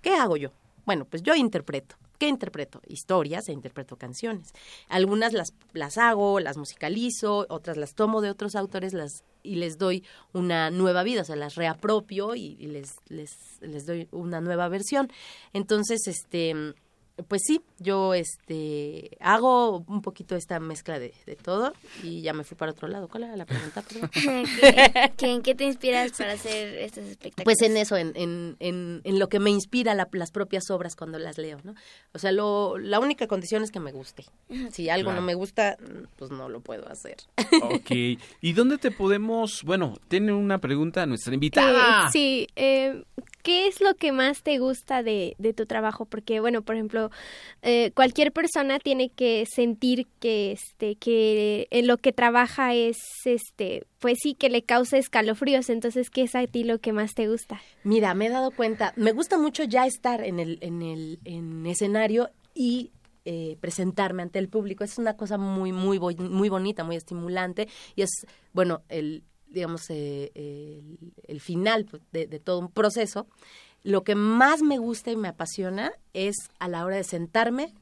[0.02, 0.52] ¿qué hago yo?
[0.86, 1.96] Bueno, pues yo interpreto.
[2.18, 2.82] ¿Qué interpreto?
[2.88, 4.54] Historias e interpreto canciones.
[4.90, 9.80] Algunas las, las hago, las musicalizo, otras las tomo de otros autores las, y les
[9.80, 13.32] doy una nueva vida, o sea, las reapropio y, y les, les,
[13.62, 15.12] les doy una nueva versión.
[15.54, 16.76] Entonces, este,
[17.28, 22.44] pues sí, yo este hago un poquito esta mezcla de, de todo y ya me
[22.44, 23.08] fui para otro lado.
[23.08, 23.82] ¿Cuál era la pregunta?
[23.88, 24.10] Perdón?
[24.12, 27.44] ¿Qué- qué- ¿En qué te inspiras para hacer estos espectáculos?
[27.44, 30.96] Pues en eso, en, en, en, en lo que me inspira la- las propias obras
[30.96, 31.76] cuando las leo, ¿no?
[32.14, 34.26] O sea, lo, la única condición es que me guste.
[34.72, 35.22] Si algo Claro.
[35.22, 35.78] no me gusta,
[36.18, 37.18] pues no lo puedo hacer.
[37.62, 37.92] Ok.
[38.42, 39.64] ¿Y dónde te podemos...?
[39.64, 42.08] Bueno, tiene una pregunta nuestra invitada.
[42.08, 43.04] Eh, sí, eh,
[43.42, 46.06] ¿qué es lo que más te gusta de, de tu trabajo?
[46.06, 47.12] Porque, bueno, por ejemplo,
[47.62, 53.84] eh, cualquier persona tiene que sentir que, este, que en lo que trabaja es, este,
[54.00, 55.70] pues sí, que le causa escalofríos.
[55.70, 57.62] Entonces, ¿qué es a ti lo que más te gusta?
[57.84, 61.66] Mira, me he dado cuenta, me gusta mucho ya estar en el, en el en
[61.66, 62.92] escenario y
[63.24, 64.84] eh, presentarme ante el público.
[64.84, 68.10] Es una cosa muy, muy, muy bonita, muy estimulante y es,
[68.52, 70.32] bueno, el, digamos, eh,
[71.28, 73.28] el, final de todo un proceso.
[73.84, 77.74] Lo que más me gusta y me apasiona es a la hora de sentarme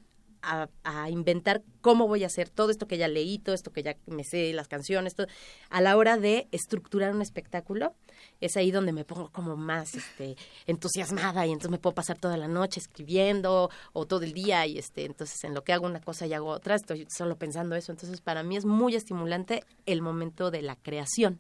[0.42, 3.84] a, a inventar cómo voy a hacer todo esto que ya leí, todo esto que
[3.84, 5.28] ya me sé, las canciones, todo,
[5.70, 7.94] a la hora de estructurar un espectáculo,
[8.42, 10.36] es ahí donde me pongo como más este,
[10.66, 14.78] entusiasmada y entonces me puedo pasar toda la noche escribiendo o todo el día y
[14.78, 17.92] este, entonces en lo que hago una cosa y hago otra, estoy solo pensando eso,
[17.92, 21.40] entonces para mí es muy estimulante el momento de la creación.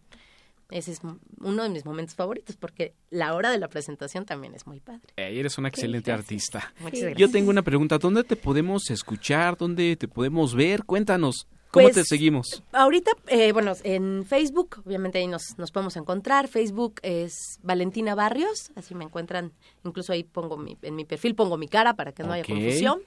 [0.70, 1.02] Ese es
[1.40, 5.02] uno de mis momentos favoritos porque la hora de la presentación también es muy padre.
[5.16, 6.74] Ey, eres una excelente artista.
[6.80, 7.18] Muchas gracias.
[7.18, 7.98] Yo tengo una pregunta.
[7.98, 9.58] ¿Dónde te podemos escuchar?
[9.58, 10.84] ¿Dónde te podemos ver?
[10.84, 11.48] Cuéntanos.
[11.72, 12.64] ¿Cómo Pues, te seguimos?
[12.72, 16.48] Ahorita, eh, bueno, en Facebook, obviamente ahí nos, nos podemos encontrar.
[16.48, 19.52] Facebook es Valentina Barrios, así me encuentran.
[19.84, 23.02] Incluso ahí pongo mi, en mi perfil pongo mi cara para que no haya confusión.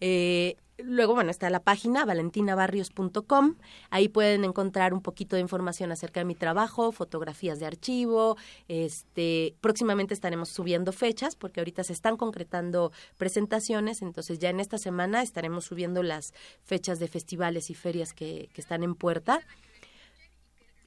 [0.00, 3.56] Eh, luego, bueno, está la página valentinabarrios.com.
[3.90, 8.36] Ahí pueden encontrar un poquito de información acerca de mi trabajo, fotografías de archivo.
[8.68, 14.02] Este, próximamente estaremos subiendo fechas porque ahorita se están concretando presentaciones.
[14.02, 18.60] Entonces, ya en esta semana estaremos subiendo las fechas de festivales y ferias que, que
[18.60, 19.40] están en puerta.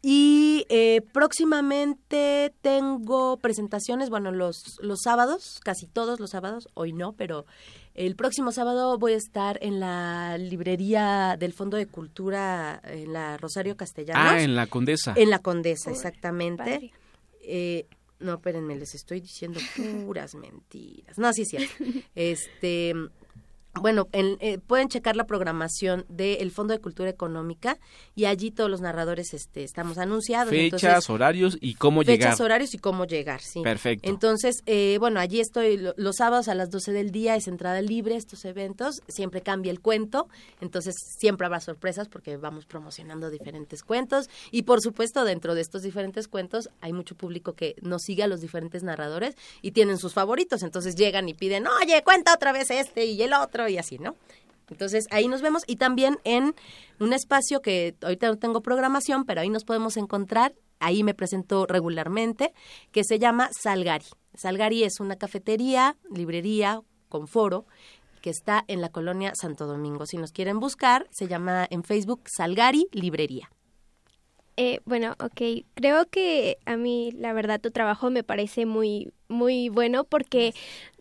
[0.02, 7.12] Y eh, próximamente tengo presentaciones, bueno, los, los sábados, casi todos los sábados, hoy no,
[7.14, 7.46] pero
[7.96, 13.38] el próximo sábado voy a estar en la librería del Fondo de Cultura en la
[13.38, 14.24] Rosario Castellanos.
[14.34, 15.14] Ah, en la Condesa.
[15.16, 16.92] En la Condesa, exactamente.
[17.42, 17.88] Eh,
[18.20, 19.60] no, espérenme, les estoy diciendo
[20.06, 21.18] puras mentiras.
[21.18, 21.74] No, sí es cierto.
[22.16, 22.94] Este,
[23.76, 27.78] bueno, en- eh, pueden checar la programación del Fondo de Cultura Económica
[28.16, 30.50] y allí todos los narradores este, estamos anunciados.
[30.50, 32.42] Fechas, entonces, horarios y cómo fechas, llegar.
[32.42, 33.62] horarios y cómo llegar, sí.
[33.62, 34.10] Perfecto.
[34.10, 37.82] Entonces, eh, bueno, allí estoy lo- los sábados a las 12 del día, es entrada
[37.82, 40.28] libre estos eventos, siempre cambia el cuento,
[40.62, 45.84] entonces siempre habrá sorpresas porque vamos promocionando diferentes cuentos y por supuesto dentro de estos
[45.84, 50.14] diferentes cuentos hay mucho público que nos sigue a los diferentes narradores y tienen sus
[50.14, 53.98] favoritos, entonces llegan y piden, oye, cuenta otra vez este y el otro y así,
[53.98, 54.16] ¿no?
[54.70, 56.56] Entonces ahí nos vemos y también en
[57.00, 61.66] un espacio que ahorita no tengo programación, pero ahí nos podemos encontrar, ahí me presento
[61.66, 62.54] regularmente,
[62.92, 64.06] que se llama Salgari.
[64.36, 67.66] Salgari es una cafetería, librería con foro
[68.22, 70.06] que está en la colonia Santo Domingo.
[70.06, 73.50] Si nos quieren buscar, se llama en Facebook Salgari Librería.
[74.58, 75.66] Eh, bueno, ok.
[75.74, 80.54] Creo que a mí, la verdad, tu trabajo me parece muy, muy bueno porque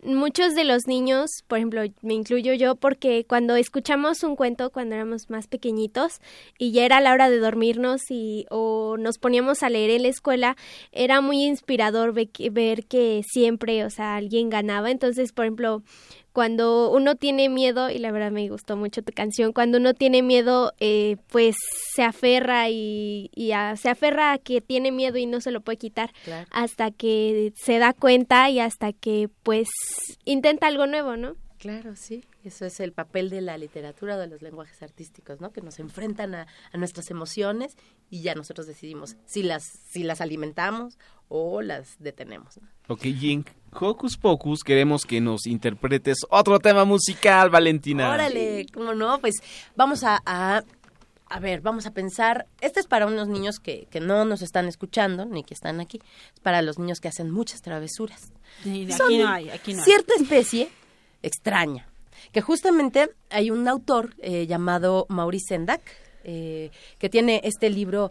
[0.03, 4.95] muchos de los niños, por ejemplo, me incluyo yo, porque cuando escuchamos un cuento cuando
[4.95, 6.20] éramos más pequeñitos
[6.59, 10.09] y ya era la hora de dormirnos y o nos poníamos a leer en la
[10.09, 10.57] escuela,
[10.93, 14.91] era muy inspirador ve- ver que siempre, o sea, alguien ganaba.
[14.93, 15.83] Entonces, por ejemplo,
[16.33, 20.22] cuando uno tiene miedo, y la verdad me gustó mucho tu canción, cuando uno tiene
[20.22, 21.57] miedo, eh, pues
[21.97, 25.62] se aferra y, y a- se aferra a que tiene miedo y no se lo
[25.62, 26.47] puede quitar Claro.
[26.53, 28.18] hasta que se da cuenta
[28.51, 29.69] y hasta que pues
[30.25, 31.37] intenta algo nuevo, ¿no?
[31.59, 32.25] Claro, sí.
[32.45, 35.53] Eso es el papel de la literatura o de los lenguajes artísticos, ¿no?
[35.53, 37.77] Que nos enfrentan a, a nuestras emociones
[38.11, 40.99] y ya nosotros decidimos si las, si las alimentamos
[41.29, 42.59] o las detenemos.
[42.61, 42.69] ¿no?
[42.89, 48.11] Ok, y en Hocus Pocus queremos que nos interpretes otro tema musical, Valentina.
[48.11, 49.19] Órale, ¿cómo no?
[49.19, 49.35] Pues
[49.77, 50.62] vamos a, a,
[51.31, 54.66] a ver, vamos a pensar, este es para unos niños que, que no nos están
[54.66, 56.01] escuchando, ni que están aquí,
[56.35, 58.33] es para los niños que hacen muchas travesuras.
[58.62, 59.85] Sí, de Son aquí no hay, aquí no hay.
[59.85, 60.68] Cierta especie
[61.22, 61.89] extraña,
[62.33, 65.83] que justamente hay un autor eh, llamado Maurice Sendak,
[66.24, 68.11] eh, que tiene este libro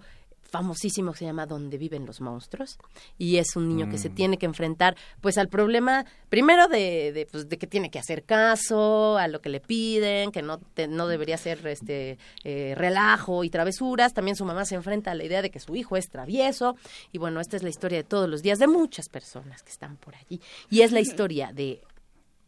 [0.50, 2.78] famosísimo que se llama Donde viven los monstruos
[3.18, 4.16] y es un niño que se Mm.
[4.16, 8.24] tiene que enfrentar pues al problema primero de, de, pues, de que tiene que hacer
[8.24, 13.44] caso a lo que le piden que no te- no debería ser este eh, relajo
[13.44, 14.14] y travesuras.
[14.14, 16.76] También su mamá se enfrenta a la idea de que su hijo es travieso.
[17.12, 19.98] Y bueno esta es la historia de todos los días de muchas personas que están
[19.98, 20.40] por allí.
[20.70, 21.82] Y es la historia de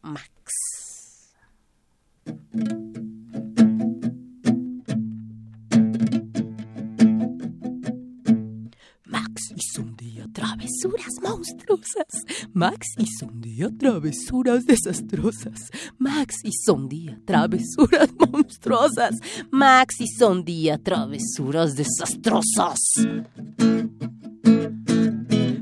[0.01, 0.29] Max
[10.79, 12.25] travesuras monstruosas.
[12.53, 15.69] Max hizo un día travesuras desastrosas.
[15.97, 19.15] Max hizo un día travesuras monstruosas.
[19.51, 22.79] Max hizo un día travesuras desastrosas.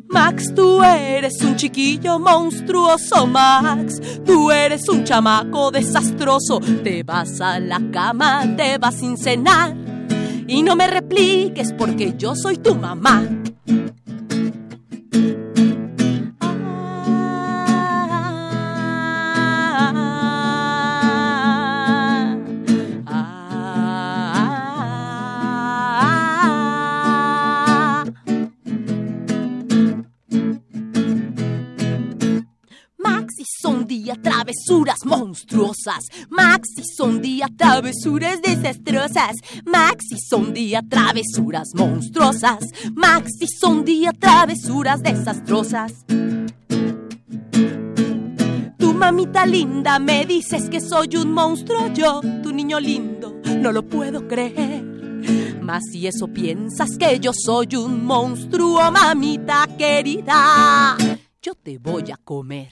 [0.09, 4.01] Max, tú eres un chiquillo monstruoso, Max.
[4.25, 6.59] Tú eres un chamaco desastroso.
[6.83, 9.75] Te vas a la cama, te vas sin cenar.
[10.47, 13.27] Y no me repliques porque yo soy tu mamá.
[34.47, 36.05] Travesuras monstruosas.
[36.29, 39.35] Max hizo un día travesuras desastrosas.
[39.65, 42.59] Max hizo un día travesuras monstruosas.
[42.93, 46.05] Max hizo un día travesuras desastrosas.
[48.77, 53.83] Tu mamita linda me dices que soy un monstruo yo, tu niño lindo, no lo
[53.83, 54.83] puedo creer.
[55.61, 60.95] Mas si eso piensas que yo soy un monstruo, mamita querida,
[61.41, 62.69] yo te voy a comer.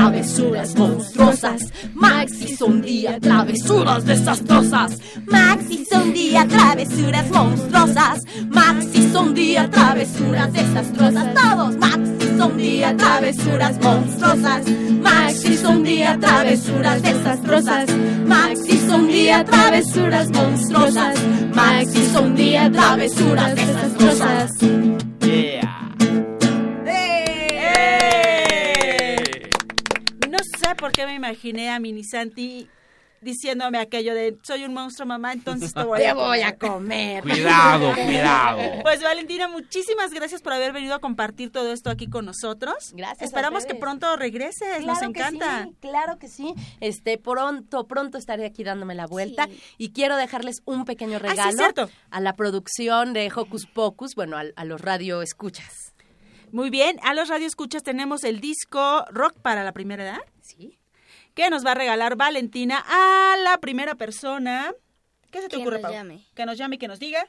[0.00, 1.60] Travesuras monstruosas.
[1.94, 4.98] Max hizo día travesuras desastrosas.
[5.26, 8.20] Max hizo día travesuras monstruosas.
[8.48, 11.34] Max hizo día travesuras desastrosas.
[11.34, 11.76] Todos.
[11.76, 14.62] Max hizo día travesuras monstruosas.
[15.02, 17.86] Max hizo día travesuras desastrosas.
[18.26, 21.14] Max hizo día travesuras monstruosas.
[21.54, 24.89] Max hizo día travesuras desastrosas.
[30.80, 32.68] Por qué me imaginé a Mini Santi
[33.22, 37.22] diciéndome aquello de soy un monstruo mamá, entonces te voy, Te a, voy a comer.
[37.22, 38.62] Cuidado, cuidado.
[38.82, 42.92] Pues Valentina, muchísimas gracias por haber venido a compartir todo esto aquí con nosotros.
[42.94, 43.20] Gracias.
[43.20, 45.64] a Esperamos que pronto regreses, nos Claro que encanta.
[45.64, 46.54] sí, claro que sí.
[46.80, 51.28] Este, pronto, pronto estaré aquí dándome la vuelta y quiero dejarles un pequeño Ah, sí,
[51.28, 51.90] regalo cierto.
[52.10, 55.92] a la producción de Hocus Pocus, bueno, a, a los radio escuchas.
[56.52, 60.18] Muy bien, a los radioescuchas tenemos el disco Rock para la primera edad.
[60.56, 60.78] Sí.
[61.34, 64.72] Que nos va a regalar Valentina a la primera persona.
[65.30, 65.92] ¿Qué se te Que ocurre, nos Pau?
[65.92, 66.24] llame.
[66.34, 67.24] Que nos llame y que nos diga.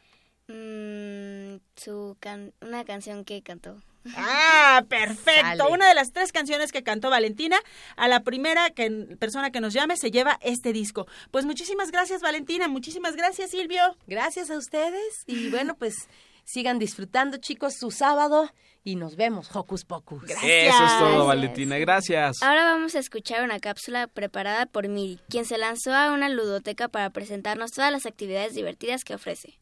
[0.47, 3.82] Mm, su can- una canción que cantó.
[4.15, 5.69] Ah, perfecto.
[5.69, 7.59] Una de las tres canciones que cantó Valentina,
[7.95, 11.05] a la primera que, persona que nos llame se lleva este disco.
[11.30, 12.67] Pues muchísimas gracias, Valentina.
[12.67, 13.95] Muchísimas gracias, Silvio.
[14.07, 16.09] Gracias a ustedes y bueno, pues
[16.43, 18.51] sigan disfrutando, chicos, su sábado
[18.84, 20.23] y nos vemos, Hocus Pocus.
[20.29, 21.77] Eso es todo, Valentina.
[21.77, 22.41] Gracias.
[22.41, 26.88] Ahora vamos a escuchar una cápsula preparada por Miri, quien se lanzó a una ludoteca
[26.88, 29.59] para presentarnos todas las actividades divertidas que ofrece.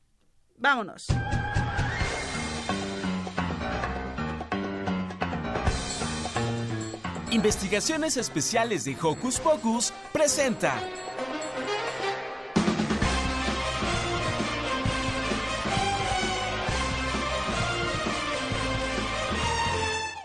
[0.57, 1.07] Vámonos.
[7.31, 10.81] Investigaciones Especiales de Hocus Pocus presenta.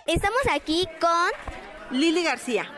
[0.07, 2.71] Estamos aquí con Lili García,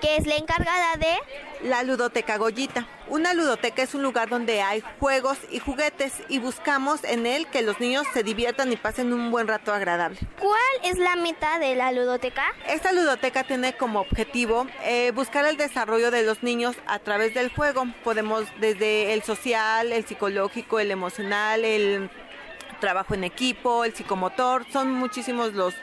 [0.00, 2.86] que es la encargada de la ludoteca Goyita.
[3.08, 7.62] Una ludoteca es un lugar donde hay juegos y juguetes y buscamos en él que
[7.62, 10.20] los niños se diviertan y pasen un buen rato agradable.
[10.38, 12.44] ¿Cuál es la meta de la ludoteca?
[12.68, 17.52] Esta ludoteca tiene como objetivo eh, buscar el desarrollo de los niños a través del
[17.52, 17.86] juego.
[18.04, 22.08] Podemos desde el social, el psicológico, el emocional, el
[22.78, 25.74] trabajo en equipo, el psicomotor, son muchísimos los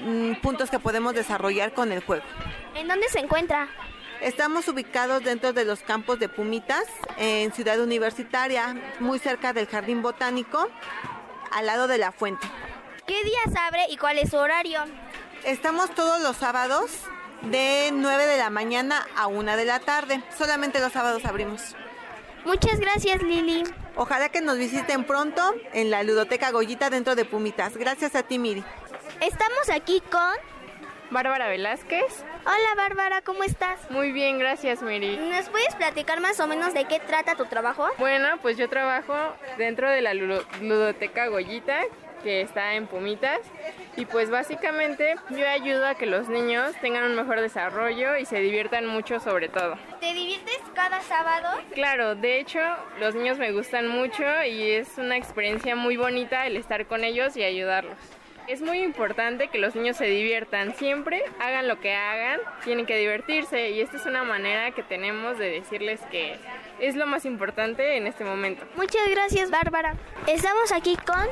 [0.00, 2.24] mm, puntos que podemos desarrollar con el juego.
[2.74, 3.68] ¿En dónde se encuentra?
[4.20, 6.84] Estamos ubicados dentro de los campos de Pumitas,
[7.18, 10.68] en Ciudad Universitaria, muy cerca del Jardín Botánico,
[11.52, 12.46] al lado de la fuente.
[13.06, 14.80] ¿Qué días abre y cuál es su horario?
[15.44, 16.90] Estamos todos los sábados
[17.42, 20.22] de 9 de la mañana a 1 de la tarde.
[20.36, 21.76] Solamente los sábados abrimos.
[22.44, 23.64] Muchas gracias, Lili.
[23.96, 27.76] Ojalá que nos visiten pronto en la Ludoteca Goyita dentro de Pumitas.
[27.76, 28.64] Gracias a ti, Miri.
[29.20, 30.34] Estamos aquí con
[31.10, 32.24] Bárbara Velázquez.
[32.44, 33.90] Hola Bárbara, ¿cómo estás?
[33.90, 35.16] Muy bien, gracias Miri.
[35.16, 37.86] ¿Nos puedes platicar más o menos de qué trata tu trabajo?
[37.98, 39.14] Bueno, pues yo trabajo
[39.56, 41.82] dentro de la Ludoteca Goyita,
[42.22, 43.40] que está en Pumitas.
[43.96, 48.40] Y pues básicamente yo ayudo a que los niños tengan un mejor desarrollo y se
[48.40, 49.78] diviertan mucho sobre todo.
[50.00, 51.48] ¿Te diviertes cada sábado?
[51.74, 52.60] Claro, de hecho
[52.98, 57.36] los niños me gustan mucho y es una experiencia muy bonita el estar con ellos
[57.36, 57.96] y ayudarlos.
[58.46, 62.94] Es muy importante que los niños se diviertan siempre, hagan lo que hagan, tienen que
[62.98, 66.36] divertirse y esta es una manera que tenemos de decirles que
[66.78, 68.66] es lo más importante en este momento.
[68.76, 69.94] Muchas gracias Bárbara.
[70.26, 71.26] Estamos aquí con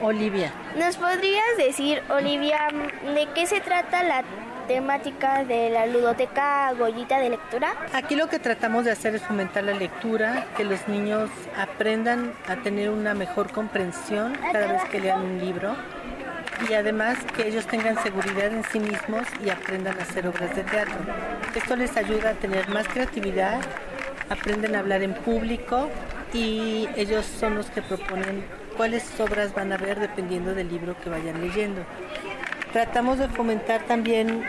[0.00, 0.52] Olivia.
[0.76, 2.66] ¿Nos podrías decir, Olivia,
[3.14, 4.24] de qué se trata la
[4.66, 7.76] temática de la ludoteca Goyita de lectura?
[7.92, 12.56] Aquí lo que tratamos de hacer es fomentar la lectura, que los niños aprendan a
[12.56, 15.76] tener una mejor comprensión cada vez que lean un libro
[16.68, 20.62] y además que ellos tengan seguridad en sí mismos y aprendan a hacer obras de
[20.64, 20.96] teatro.
[21.54, 23.60] Esto les ayuda a tener más creatividad,
[24.28, 25.88] aprenden a hablar en público
[26.32, 28.44] y ellos son los que proponen
[28.76, 31.82] cuáles obras van a ver dependiendo del libro que vayan leyendo.
[32.72, 34.44] Tratamos de fomentar también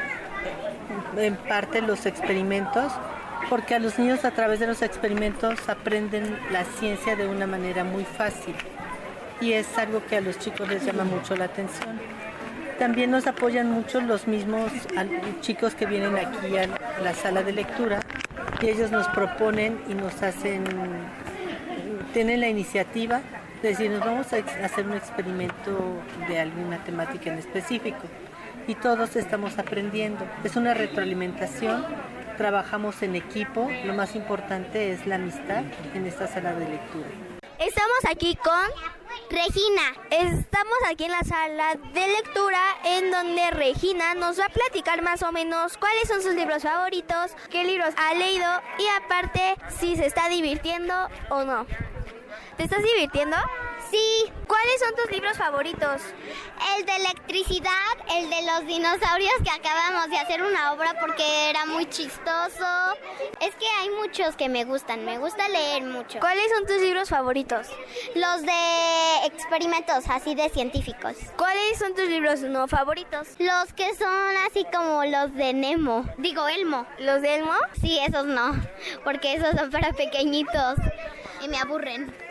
[1.17, 2.91] en parte los experimentos
[3.49, 7.83] porque a los niños a través de los experimentos aprenden la ciencia de una manera
[7.83, 8.55] muy fácil
[9.41, 11.99] y es algo que a los chicos les llama mucho la atención.
[12.77, 14.71] También nos apoyan mucho los mismos
[15.41, 16.67] chicos que vienen aquí a
[17.03, 17.99] la sala de lectura
[18.61, 20.63] y ellos nos proponen y nos hacen,
[22.13, 23.21] tienen la iniciativa
[23.61, 28.01] de decir, nos vamos a hacer un experimento de alguna temática en específico
[28.67, 30.25] y todos estamos aprendiendo.
[30.43, 31.85] Es una retroalimentación,
[32.37, 35.63] trabajamos en equipo, lo más importante es la amistad
[35.93, 37.30] en esta sala de lectura.
[37.61, 38.55] Estamos aquí con
[39.29, 39.93] Regina.
[40.09, 45.21] Estamos aquí en la sala de lectura en donde Regina nos va a platicar más
[45.21, 48.47] o menos cuáles son sus libros favoritos, qué libros ha leído
[48.79, 50.95] y aparte si se está divirtiendo
[51.29, 51.67] o no.
[52.57, 53.37] ¿Te estás divirtiendo?
[53.91, 54.31] Sí.
[54.47, 56.01] ¿Cuáles son tus libros favoritos?
[56.77, 57.71] El de electricidad,
[58.15, 62.65] el de los dinosaurios que acabamos de hacer una obra porque era muy chistoso.
[63.39, 66.19] Es que hay muchos que me gustan, me gusta leer mucho.
[66.19, 67.67] ¿Cuáles son tus libros favoritos?
[68.15, 71.15] Los de experimentos, así de científicos.
[71.37, 73.29] ¿Cuáles son tus libros no favoritos?
[73.39, 76.05] Los que son así como los de Nemo.
[76.17, 76.85] Digo, Elmo.
[76.99, 77.55] ¿Los de Elmo?
[77.79, 78.51] Sí, esos no,
[79.03, 80.77] porque esos son para pequeñitos
[81.41, 82.30] y me aburren.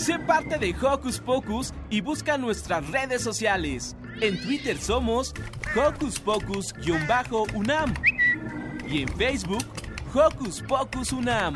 [0.00, 3.94] Sé parte de Hocus Pocus y busca nuestras redes sociales.
[4.22, 5.34] En Twitter somos
[5.76, 7.92] Hocus Pocus-UNAM
[8.88, 9.62] y en Facebook
[10.14, 11.52] Hocus Pocus UNAM.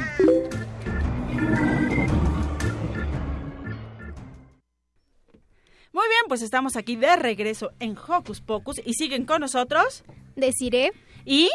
[5.90, 10.04] Muy bien, pues estamos aquí de regreso en Hocus Pocus y siguen con nosotros
[10.36, 10.92] Desiree
[11.24, 11.48] y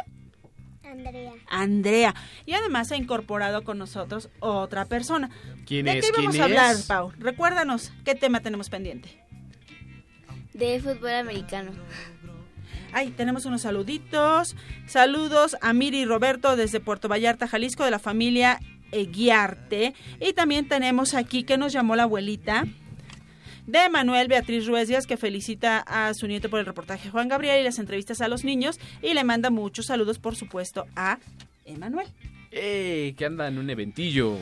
[0.91, 1.33] Andrea.
[1.47, 2.15] Andrea.
[2.45, 5.29] Y además se ha incorporado con nosotros otra persona.
[5.65, 6.05] ¿Quién ¿De es?
[6.05, 6.83] qué vamos ¿Quién a hablar, es?
[6.83, 7.11] Pau?
[7.19, 9.09] Recuérdanos, ¿qué tema tenemos pendiente?
[10.53, 11.71] De fútbol americano.
[12.91, 14.55] Ay, tenemos unos saluditos.
[14.87, 18.59] Saludos a Miri y Roberto desde Puerto Vallarta, Jalisco, de la familia
[18.91, 19.93] Eguiarte.
[20.19, 22.65] Y también tenemos aquí que nos llamó la abuelita
[23.69, 27.63] de Manuel Beatriz Ruezias, que felicita a su nieto por el reportaje Juan Gabriel y
[27.63, 28.79] las entrevistas a los niños.
[29.01, 31.19] Y le manda muchos saludos, por supuesto, a
[31.65, 32.07] Emanuel.
[32.51, 33.13] ¡Ey!
[33.13, 34.37] Que anda en un eventillo.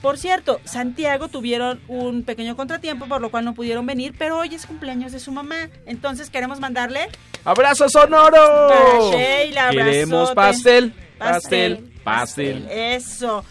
[0.00, 4.54] Por cierto, Santiago tuvieron un pequeño contratiempo, por lo cual no pudieron venir, pero hoy
[4.54, 5.68] es cumpleaños de su mamá.
[5.86, 7.08] Entonces queremos mandarle
[7.44, 8.68] ¡Abrazo sonoro!
[8.68, 12.68] Para Sheila, Queremos pastel, Pastel, pastel, pastel.
[12.70, 13.44] Eso.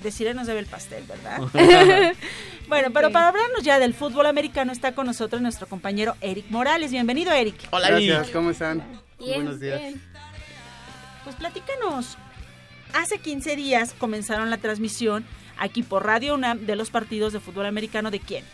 [0.00, 1.42] Decirle nos debe el pastel, ¿verdad?
[2.68, 6.90] bueno, pero para hablarnos ya del fútbol americano está con nosotros nuestro compañero Eric Morales.
[6.90, 7.68] Bienvenido, Eric.
[7.70, 8.82] Gracias, ¿cómo están?
[9.18, 9.80] Bien, Buenos días.
[9.80, 10.02] bien.
[11.24, 12.16] Pues platícanos.
[12.92, 15.24] Hace 15 días comenzaron la transmisión
[15.58, 18.44] aquí por Radio UNAM de los partidos de fútbol americano de quién?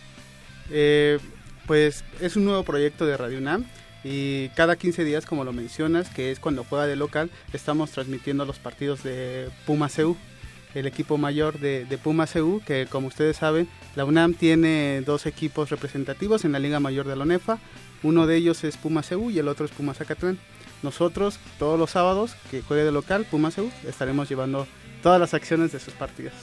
[0.71, 1.19] Eh,
[1.67, 3.67] pues es un nuevo proyecto de Radio UNAM
[4.05, 8.45] y cada 15 días, como lo mencionas, que es cuando juega de local, estamos transmitiendo
[8.45, 10.17] los partidos de Puma CU,
[10.75, 15.27] el equipo mayor de, de Puma CU, que como ustedes saben, la UNAM tiene dos
[15.27, 17.59] equipos representativos en la Liga Mayor de la ONEFA,
[18.03, 20.39] uno de ellos es Puma CU y el otro es Puma Zacatlán.
[20.83, 24.67] Nosotros, todos los sábados que juegue de local, Puma CU, estaremos llevando
[25.03, 26.35] todas las acciones de sus partidos.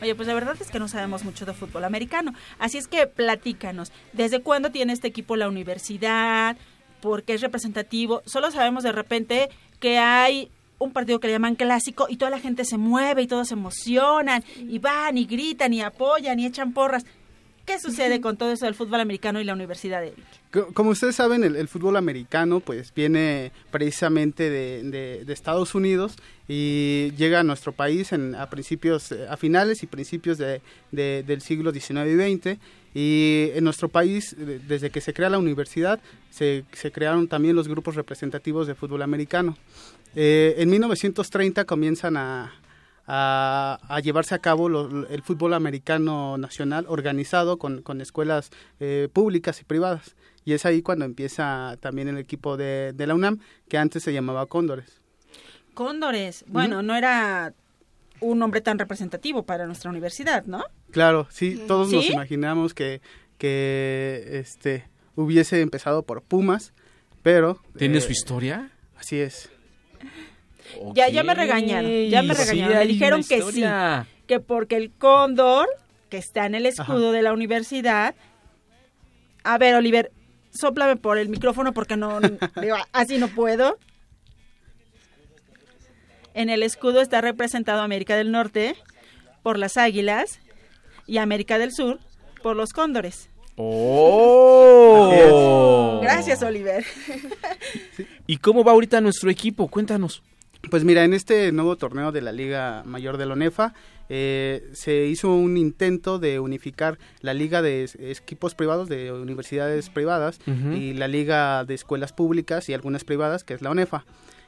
[0.00, 2.32] Oye, pues la verdad es que no sabemos mucho de fútbol americano.
[2.60, 6.56] Así es que platícanos, ¿desde cuándo tiene este equipo la universidad?
[7.00, 8.22] ¿Por qué es representativo?
[8.24, 9.48] Solo sabemos de repente
[9.80, 13.26] que hay un partido que le llaman clásico y toda la gente se mueve y
[13.26, 17.04] todos se emocionan y van y gritan y apoyan y echan porras.
[17.66, 20.24] ¿Qué sucede con todo eso del fútbol americano y la universidad, Eric?
[20.50, 25.74] Co- Como ustedes saben, el, el fútbol americano pues viene precisamente de, de- de Estados
[25.74, 26.16] Unidos
[26.48, 30.62] y llega a nuestro país en, a principios, eh, a finales y principios de,
[30.92, 32.58] de- del siglo XIX y XX.
[32.94, 36.00] Y en nuestro país, de- desde que se crea la universidad,
[36.30, 39.58] se, se crearon también los grupos representativos de fútbol americano.
[40.14, 42.52] Eh, en 1930 comienzan a,
[43.06, 48.50] a, a llevarse a cabo lo- el fútbol americano nacional organizado con, con escuelas
[48.80, 50.16] eh, públicas y privadas.
[50.44, 53.38] Y es ahí cuando empieza también el equipo de, de la UNAM,
[53.68, 55.00] que antes se llamaba Cóndores.
[55.74, 56.44] Cóndores.
[56.48, 57.52] Bueno, no era
[58.20, 60.64] un nombre tan representativo para nuestra universidad, ¿no?
[60.90, 63.00] Claro, sí, todos nos imaginamos que,
[63.36, 66.72] que este, hubiese empezado por Pumas,
[67.22, 67.60] pero...
[67.76, 68.70] ¿Tiene eh, su historia?
[68.96, 69.50] Así es.
[70.94, 72.78] Ya, ya me regañaron, ya me sí, regañaron.
[72.78, 73.64] me dijeron que sí,
[74.26, 75.68] que porque el cóndor,
[76.10, 78.14] que está en el escudo de la universidad...
[79.44, 80.12] A ver, Oliver,
[80.50, 82.20] sóplame por el micrófono porque no,
[82.60, 83.78] digo, así no puedo.
[86.34, 88.76] En el escudo está representado América del Norte
[89.42, 90.40] por las águilas
[91.06, 91.98] y América del Sur
[92.42, 93.30] por los cóndores.
[93.60, 95.08] ¡Oh!
[96.02, 96.84] Gracias, Oliver.
[98.26, 99.68] ¿Y cómo va ahorita nuestro equipo?
[99.68, 100.22] Cuéntanos.
[100.70, 103.74] Pues mira, en este nuevo torneo de la Liga Mayor de la ONEFA
[104.08, 110.40] eh, se hizo un intento de unificar la liga de equipos privados de universidades privadas
[110.46, 114.04] y la liga de escuelas públicas y algunas privadas, que es la ONEFA.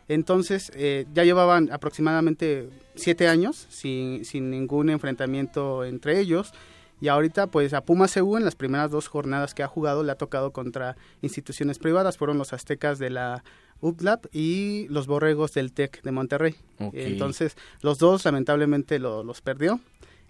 [0.08, 6.52] Entonces, eh, ya llevaban aproximadamente siete años sin, sin ningún enfrentamiento entre ellos.
[7.00, 10.12] Y ahorita, pues a Puma CU en las primeras dos jornadas que ha jugado le
[10.12, 12.18] ha tocado contra instituciones privadas.
[12.18, 13.42] Fueron los aztecas de la
[13.80, 16.56] UPLAP y los borregos del TEC de Monterrey.
[16.92, 19.80] Entonces, los dos lamentablemente lo- los perdió.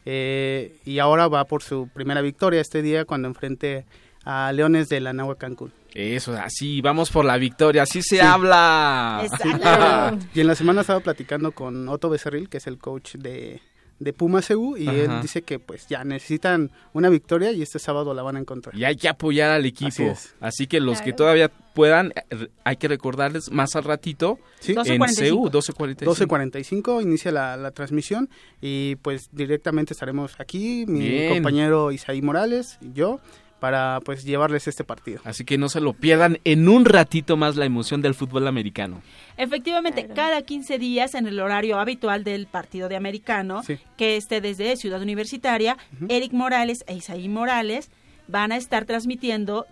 [0.07, 3.85] Eh, y ahora va por su primera victoria este día cuando enfrente
[4.25, 5.73] a Leones de la Nahua Cancún.
[5.95, 8.21] Eso, así, vamos por la victoria, así se Sí.
[8.21, 9.27] habla.
[10.35, 13.61] y en la semana estaba platicando con Otto Becerril, que es el coach de,
[14.01, 18.13] de Puma CU, y él dice que pues ya necesitan una victoria y este sábado
[18.15, 18.75] la van a encontrar.
[18.75, 20.15] Y hay que apoyar al equipo.
[20.41, 24.73] Así que los que todavía puedan, eh, hay que recordarles más al ratito Sí.
[24.73, 26.15] en CU 1245.
[26.15, 28.29] 12.45 inicia la, la transmisión
[28.61, 31.35] y pues directamente estaremos aquí, mi Bien.
[31.35, 33.21] compañero Isaí Morales y yo,
[33.61, 35.21] para pues llevarles este partido.
[35.25, 39.03] Así que no se lo pierdan en un ratito más la emoción del fútbol americano.
[39.37, 43.79] Efectivamente, cada 15 días en el horario habitual del partido de americano, Sí.
[43.97, 45.77] que esté desde Ciudad Universitaria,
[46.09, 47.91] Eric Morales e Isaí Morales
[48.27, 49.67] van a estar transmitiendo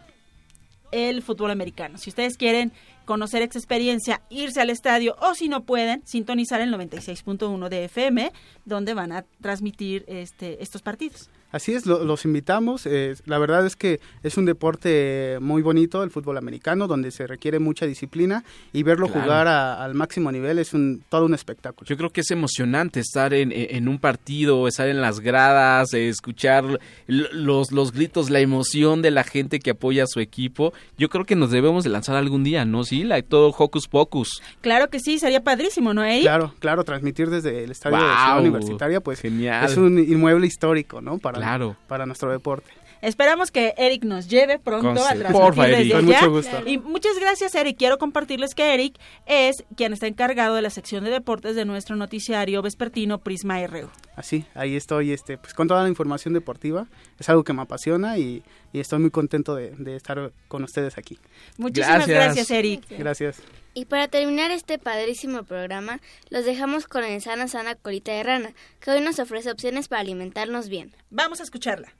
[0.91, 1.99] el fútbol americano.
[1.99, 2.73] Si ustedes quieren
[3.05, 8.33] conocer esta experiencia, irse al estadio o si no pueden, sintonizar el 96.1 de FM,
[8.65, 11.31] donde van a transmitir este, estos partidos.
[11.51, 12.85] Así es, lo- los invitamos.
[12.87, 17.27] eh, la verdad es que es un deporte muy bonito, el fútbol americano, donde se
[17.27, 19.23] requiere mucha disciplina y verlo Claro.
[19.23, 21.87] jugar a- al máximo nivel es un, todo un espectáculo.
[21.89, 26.09] Yo creo que es emocionante estar en, en un partido, estar en las gradas, eh,
[26.09, 26.65] escuchar
[27.07, 30.73] los, los gritos, la emoción de la gente que apoya a su equipo.
[30.99, 32.85] Yo creo que nos debemos de lanzar algún día, ¿no?
[32.85, 34.43] Sí, la, todo Hocus Pocus.
[34.61, 36.23] Claro que sí, sería padrísimo, ¿no, Eric?
[36.23, 39.65] Claro, claro, transmitir desde el estadio de Guau, Ciudad Universitaria, pues genial.
[39.71, 41.19] es un inmueble histórico, ¿no?
[41.19, 41.77] Para, Claro.
[41.87, 42.71] para nuestro deporte.
[43.03, 45.93] Esperamos que Eric nos lleve pronto Con- a transmitir Porfa, desde Eric.
[45.95, 46.63] Con mucho gusto.
[46.69, 47.77] Y muchas gracias, Eric.
[47.79, 51.97] Quiero compartirles que Eric es quien está encargado de la sección de deportes de nuestro
[51.97, 53.89] noticiario vespertino Prisma RU.
[54.17, 56.87] Así, ahí estoy, este, pues con toda la información deportiva.
[57.21, 58.43] Es algo que me apasiona y,
[58.73, 61.19] y estoy muy contento de, de estar con ustedes aquí.
[61.57, 62.51] Muchísimas gracias, Gracias.
[62.51, 62.83] Eric.
[62.91, 63.43] Gracias.
[63.75, 68.51] Y para terminar este padrísimo programa, los dejamos con el Sana Sana Colita de Rana,
[68.81, 70.97] que hoy nos ofrece opciones para alimentarnos bien.
[71.11, 71.93] Vamos a escucharla.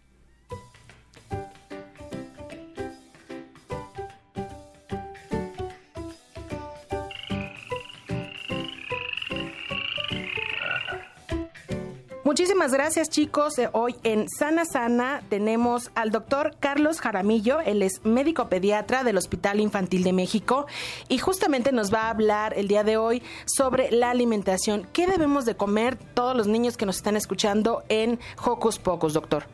[12.29, 13.59] Muchísimas gracias chicos.
[13.59, 19.17] Eh, Hoy en Sana Sana tenemos al doctor Carlos Jaramillo, él es médico pediatra del
[19.17, 20.67] Hospital Infantil de México
[21.09, 24.87] y justamente nos va a hablar el día de hoy sobre la alimentación.
[24.93, 29.45] ¿Qué debemos de comer todos los niños que nos están escuchando en Hocus Pocus, doctor?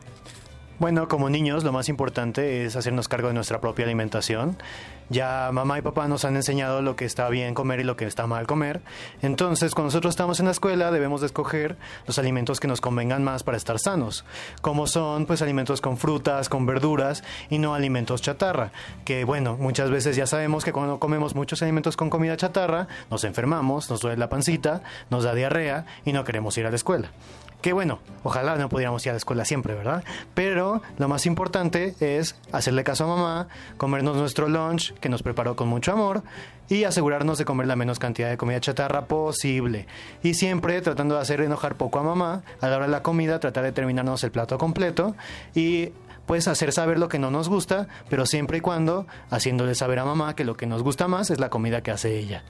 [0.77, 4.57] Bueno, como niños, lo más importante es hacernos cargo de nuestra propia alimentación.
[5.09, 8.05] Ya mamá y papá nos han enseñado lo que está bien comer y lo que
[8.05, 8.81] está mal comer.
[9.21, 11.77] Entonces, cuando nosotros estamos en la escuela, debemos de escoger
[12.07, 14.25] los alimentos que nos convengan más para estar sanos,
[14.61, 18.71] como son pues alimentos con frutas, con verduras y no alimentos chatarra.
[19.05, 23.23] Que bueno, muchas veces ya sabemos que cuando comemos muchos alimentos con comida chatarra, nos
[23.23, 27.11] enfermamos, nos duele la pancita, nos da diarrea y no queremos ir a la escuela.
[27.65, 30.03] Que bueno, ojalá no pudiéramos ir a la escuela siempre, ¿verdad?
[30.35, 33.47] Pero lo más importante es hacerle caso a mamá,
[33.77, 36.21] comernos nuestro lunch que nos preparó con mucho amor
[36.69, 39.87] y asegurarnos de comer la menos cantidad de comida chatarra posible.
[40.21, 43.39] Y siempre tratando de hacer enojar poco a mamá, a la hora de la comida
[43.39, 45.15] tratar de terminarnos el plato completo
[45.55, 45.89] y
[46.27, 50.05] pues hacer saber lo que no nos gusta, pero siempre y cuando haciéndole saber a
[50.05, 52.43] mamá que lo que nos gusta más es la comida que hace ella.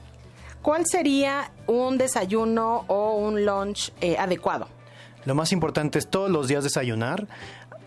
[0.60, 4.68] ¿Cuál sería un desayuno o un lunch eh, adecuado?
[5.26, 7.26] Lo más importante es todos los días desayunar.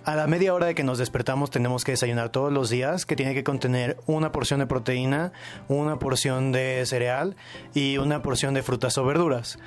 [0.03, 3.15] A la media hora de que nos despertamos tenemos que desayunar todos los días, que
[3.15, 5.31] tiene que contener una porción de proteína,
[5.69, 7.37] una porción de cereal
[7.73, 9.57] y una porción de frutas o verduras.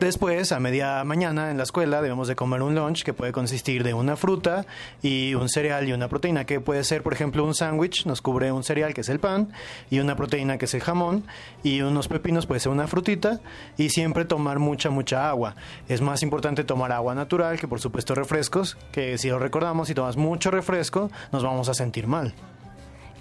[0.00, 3.84] Después, a media mañana en la escuela, debemos de comer un lunch que puede consistir
[3.84, 4.66] de una fruta
[5.02, 8.50] y un cereal y una proteína, que puede ser, por ejemplo, un sándwich, nos cubre
[8.50, 9.52] un cereal que es el pan,
[9.90, 11.24] y una proteína que es el jamón,
[11.62, 13.40] y unos pepinos puede ser una frutita,
[13.76, 15.54] y siempre tomar mucha, mucha agua.
[15.88, 19.94] Es más importante tomar agua natural que, por supuesto, refrescos, que si lo recordamos, si
[19.94, 22.34] tomas mucho refresco, nos vamos a sentir mal.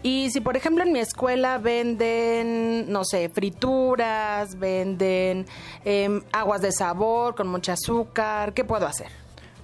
[0.03, 5.45] Y si, por ejemplo, en mi escuela venden, no sé, frituras, venden
[5.85, 9.07] em, aguas de sabor con mucho azúcar, ¿qué puedo hacer?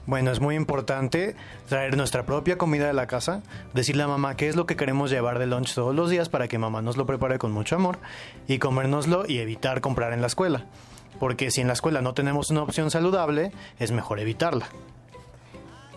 [0.06, 1.36] Bueno, es muy importante
[1.68, 5.12] traer nuestra propia comida de la casa, decirle a mamá qué es lo que queremos
[5.12, 8.00] llevar de lunch todos los días para que mamá nos lo prepare con mucho amor
[8.48, 10.66] y comérnoslo y evitar comprar en la escuela.
[11.20, 14.70] Porque si en la escuela no tenemos una opción saludable, es mejor evitarla.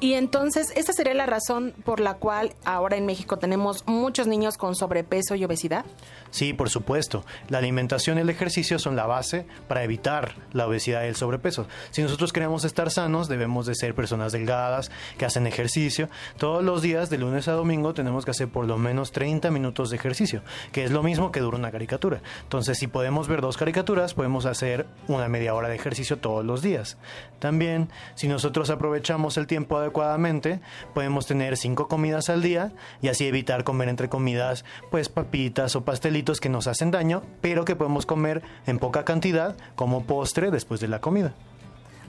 [0.02, 4.56] Y entonces, ¿esta sería la razón por la cual ahora en México tenemos muchos niños
[4.56, 5.84] con sobrepeso y obesidad?
[6.32, 7.24] Sí, por supuesto.
[7.48, 11.68] La alimentación y el ejercicio son la base para evitar la obesidad y el sobrepeso.
[11.92, 16.08] Si nosotros queremos estar sanos, debemos de ser personas delgadas, que hacen ejercicio.
[16.36, 19.90] Todos los días, de lunes a domingo, tenemos que hacer por lo menos 30 minutos
[19.90, 20.42] de ejercicio,
[20.72, 22.22] que es lo mismo que dura una caricatura.
[22.42, 26.60] Entonces, si podemos ver dos caricaturas, podemos hacer una media hora de ejercicio todos los
[26.60, 26.98] días.
[27.38, 30.60] También, si nosotros aprovechamos el tiempo adecuadamente,
[30.94, 32.72] podemos tener cinco comidas al día
[33.02, 37.64] y así evitar comer entre comidas, pues papitas o pastelitos que nos hacen daño, pero
[37.64, 41.34] que podemos comer en poca cantidad como postre después de la comida.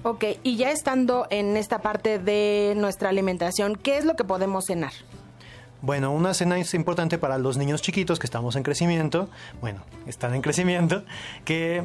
[0.03, 4.65] Ok, y ya estando en esta parte de nuestra alimentación, ¿qué es lo que podemos
[4.65, 4.93] cenar?
[5.81, 9.27] Bueno, una cena es importante para los niños chiquitos que estamos en crecimiento,
[9.59, 11.03] bueno, están en crecimiento,
[11.43, 11.83] que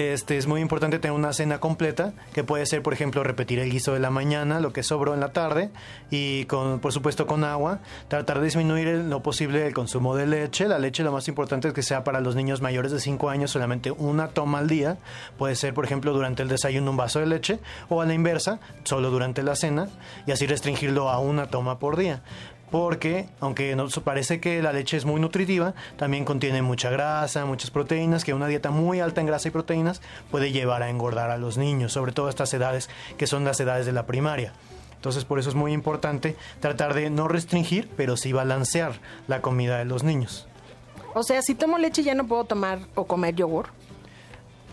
[0.00, 3.70] este, es muy importante tener una cena completa, que puede ser, por ejemplo, repetir el
[3.70, 5.70] guiso de la mañana, lo que sobró en la tarde,
[6.10, 10.68] y con, por supuesto con agua, tratar de disminuir lo posible el consumo de leche.
[10.68, 13.50] La leche lo más importante es que sea para los niños mayores de 5 años
[13.50, 14.98] solamente una toma al día.
[15.38, 18.60] Puede ser, por ejemplo, durante el desayuno un vaso de leche, o a la inversa,
[18.84, 19.88] solo durante la cena,
[20.26, 22.22] y así restringirlo a una toma por día
[22.70, 27.70] porque aunque nos parece que la leche es muy nutritiva, también contiene mucha grasa, muchas
[27.70, 30.00] proteínas, que una dieta muy alta en grasa y proteínas
[30.30, 33.86] puede llevar a engordar a los niños, sobre todo estas edades que son las edades
[33.86, 34.52] de la primaria.
[34.96, 39.78] Entonces por eso es muy importante tratar de no restringir, pero sí balancear la comida
[39.78, 40.46] de los niños.
[41.14, 43.68] O sea, si tomo leche ya no puedo tomar o comer yogur.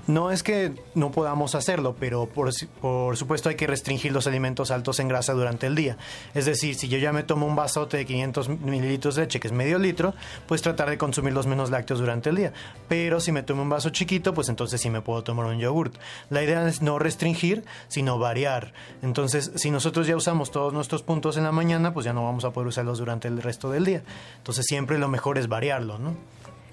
[0.07, 2.49] No es que no podamos hacerlo, pero por,
[2.79, 5.97] por supuesto hay que restringir los alimentos altos en grasa durante el día.
[6.33, 9.47] Es decir, si yo ya me tomo un vasote de 500 mililitros de leche, que
[9.47, 10.13] es medio litro,
[10.47, 12.53] pues tratar de consumir los menos lácteos durante el día.
[12.87, 15.95] Pero si me tomo un vaso chiquito, pues entonces sí me puedo tomar un yogurt.
[16.29, 18.73] La idea es no restringir, sino variar.
[19.01, 22.45] Entonces, si nosotros ya usamos todos nuestros puntos en la mañana, pues ya no vamos
[22.45, 24.03] a poder usarlos durante el resto del día.
[24.37, 26.15] Entonces, siempre lo mejor es variarlo, ¿no?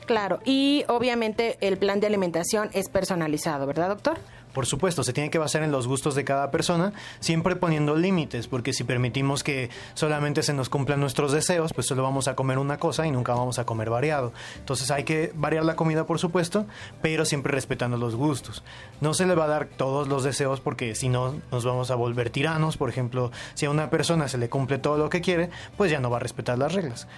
[0.07, 4.19] Claro, y obviamente el plan de alimentación es personalizado, ¿verdad, doctor?
[4.55, 8.47] Por supuesto, se tiene que basar en los gustos de cada persona, siempre poniendo límites,
[8.47, 12.59] porque si permitimos que solamente se nos cumplan nuestros deseos, pues solo vamos a comer
[12.59, 14.33] una cosa y nunca vamos a comer variado.
[14.59, 16.67] Entonces hay que variar la comida, por supuesto,
[17.03, 18.63] pero siempre respetando los gustos.
[19.01, 21.97] No se le va a dar todos los deseos porque si no nos vamos a
[21.97, 22.77] volver tiranos.
[22.77, 25.99] Por ejemplo, si a una persona se le cumple todo lo que quiere, pues ya
[25.99, 27.09] no va a respetar las reglas.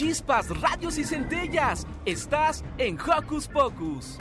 [0.00, 1.86] Chispas, radios y centellas.
[2.06, 4.16] Estás en Hocus Pocus.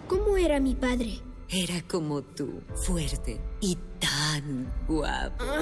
[0.07, 1.19] ¿Cómo era mi padre?
[1.49, 3.77] Era como tú, fuerte y
[4.41, 5.43] tan guapo.
[5.43, 5.61] Ah,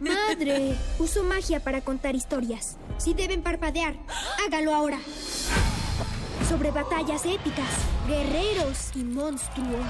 [0.00, 0.76] ¡Madre!
[0.98, 2.76] Uso magia para contar historias.
[2.98, 3.94] Si deben parpadear,
[4.44, 4.98] hágalo ahora.
[6.48, 7.70] Sobre batallas épicas,
[8.06, 9.86] guerreros y monstruos.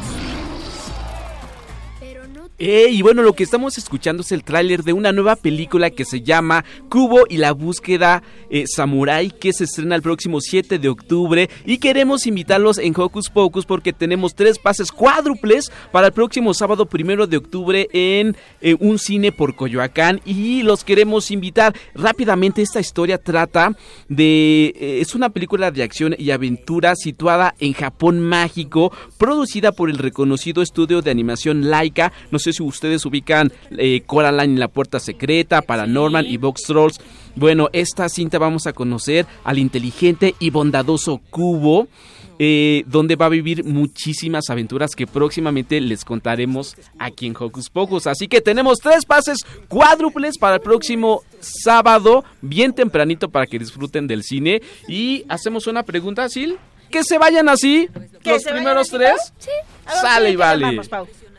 [2.64, 6.04] Eh, y bueno, lo que estamos escuchando es el tráiler de una nueva película que
[6.04, 10.88] se llama Cubo y la búsqueda eh, Samurai, que se estrena el próximo 7 de
[10.88, 11.50] octubre.
[11.66, 16.86] Y queremos invitarlos en Hocus Pocus porque tenemos tres pases cuádruples para el próximo sábado
[16.86, 20.20] primero de octubre en eh, un cine por Coyoacán.
[20.24, 21.74] Y los queremos invitar.
[21.96, 23.76] Rápidamente, esta historia trata
[24.08, 24.66] de.
[24.78, 29.98] eh, es una película de acción y aventura situada en Japón mágico, producida por el
[29.98, 32.12] reconocido estudio de animación Laika.
[32.30, 37.00] No sé si ustedes ubican eh, Coraline y la Puerta Secreta, Paranorman y Box Trolls.
[37.34, 41.88] Bueno, esta cinta vamos a conocer al inteligente y bondadoso Cubo.
[42.38, 48.08] eh, donde va a vivir muchísimas aventuras que próximamente les contaremos aquí en Hocus Pocus.
[48.08, 49.38] Así que tenemos tres pases
[49.68, 54.60] cuádruples para el próximo sábado, bien tempranito para que disfruten del cine.
[54.88, 56.58] Y hacemos una pregunta, Sil.
[56.90, 57.88] Que se vayan así,
[58.22, 59.32] ¿Que los primeros tres.
[59.38, 59.50] Sí.
[59.86, 60.80] ¿A dónde Sale y vale.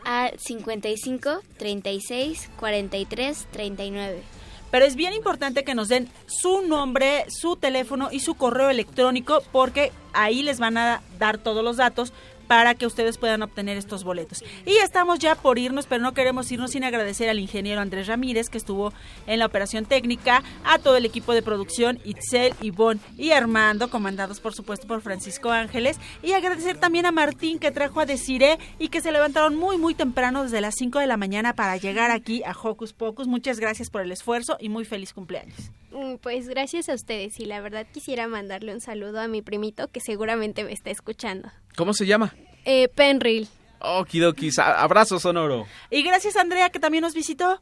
[0.04, 4.22] A 55 36 43 39.
[4.70, 9.42] Pero es bien importante que nos den su nombre, su teléfono y su correo electrónico
[9.52, 12.12] porque ahí les van a dar todos los datos
[12.46, 14.42] para que ustedes puedan obtener estos boletos.
[14.66, 18.48] Y estamos ya por irnos, pero no queremos irnos sin agradecer al ingeniero Andrés Ramírez
[18.48, 18.92] que estuvo
[19.26, 24.40] en la operación técnica, a todo el equipo de producción, Itzel, Ivonne y Armando, comandados
[24.40, 28.88] por supuesto por Francisco Ángeles, y agradecer también a Martín que trajo a Desiree y
[28.88, 32.42] que se levantaron muy muy temprano desde las 5 de la mañana para llegar aquí
[32.44, 33.26] a Hocus Pocus.
[33.26, 35.70] Muchas gracias por el esfuerzo y muy feliz cumpleaños.
[35.92, 39.88] Mm, Pues gracias a ustedes y la verdad quisiera mandarle un saludo a mi primito
[39.88, 41.50] que seguramente me está escuchando.
[41.76, 42.34] ¿Cómo se llama?
[42.64, 43.48] Eh, Penril.
[43.80, 45.66] Okidokis, a- abrazo sonoro.
[45.90, 47.60] Y gracias Andrea que también nos visitó.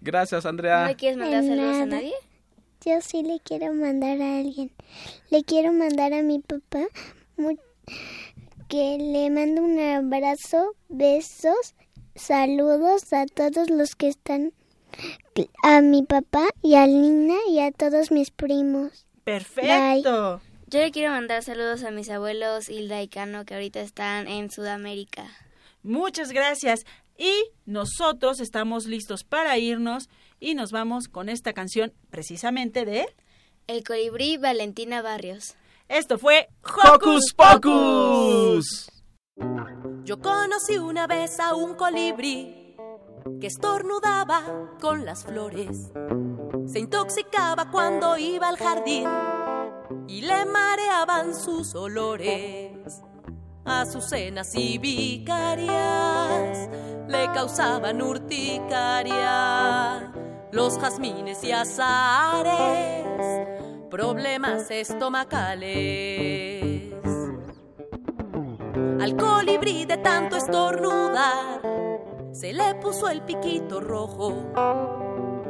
[0.00, 0.86] Gracias, Andrea.
[0.88, 2.12] ¿No quieres mandar saludos a nadie?
[2.84, 4.70] Yo sí le quiero mandar a alguien.
[5.30, 6.82] Le quiero mandar a mi papá
[8.68, 11.74] que le mando un abrazo, besos,
[12.14, 14.52] saludos a todos los que están,
[15.62, 19.06] a mi papá y a Lina y a todos mis primos.
[19.24, 20.40] Perfecto.
[20.74, 24.50] Yo le quiero mandar saludos a mis abuelos Hilda y Cano que ahorita están en
[24.50, 25.24] Sudamérica.
[25.84, 26.84] Muchas gracias.
[27.16, 27.32] Y
[27.64, 30.08] nosotros estamos listos para irnos
[30.40, 33.06] y nos vamos con esta canción precisamente de
[33.68, 35.54] El colibrí Valentina Barrios.
[35.88, 38.90] Esto fue Hocus Pocus.
[40.02, 42.74] Yo conocí una vez a un colibrí
[43.40, 45.92] que estornudaba con las flores.
[46.66, 49.06] Se intoxicaba cuando iba al jardín
[50.06, 53.02] y le mareaban sus olores.
[53.64, 56.68] Azucenas y vicarias
[57.08, 60.12] le causaban urticaria.
[60.52, 63.06] Los jazmines y azares,
[63.90, 66.94] problemas estomacales.
[69.00, 71.60] Al colibrí de tanto estornudar,
[72.32, 74.52] se le puso el piquito rojo.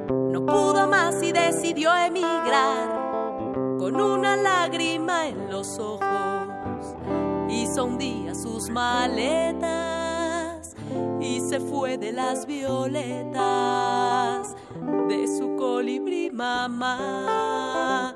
[0.06, 3.03] No pudo más y decidió emigrar
[3.85, 6.97] con una lágrima en los ojos.
[7.51, 9.65] Hizo un día sus maletas
[11.20, 13.35] y se fue de las violetas
[15.06, 18.15] de su colibrí mamá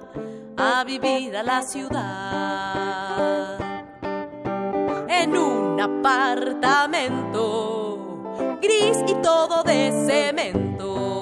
[0.56, 3.58] a vivir a la ciudad.
[5.06, 6.96] En un apartamento
[8.62, 11.17] gris y todo de cemento.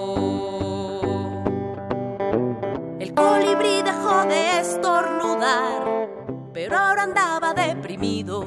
[3.17, 6.09] Colibrí dejó de estornudar,
[6.53, 8.47] pero ahora andaba deprimido,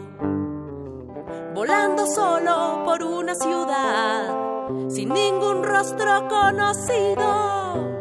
[1.56, 7.98] volando solo por una ciudad, sin ningún rostro conocido.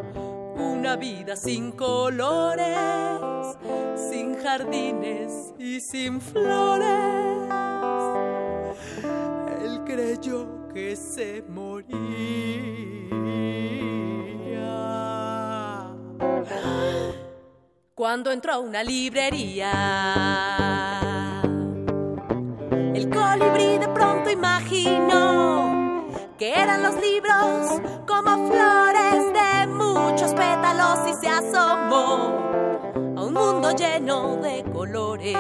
[0.57, 2.79] Una vida sin colores,
[4.11, 7.49] sin jardines y sin flores.
[9.63, 11.99] Él creyó que se moría.
[17.99, 19.73] Cuando entró a una librería,
[22.95, 26.07] el colibrí de pronto imaginó
[26.39, 32.39] que eran los libros como flores de muchos pétalos y se asomó
[33.17, 35.37] a un mundo lleno de colores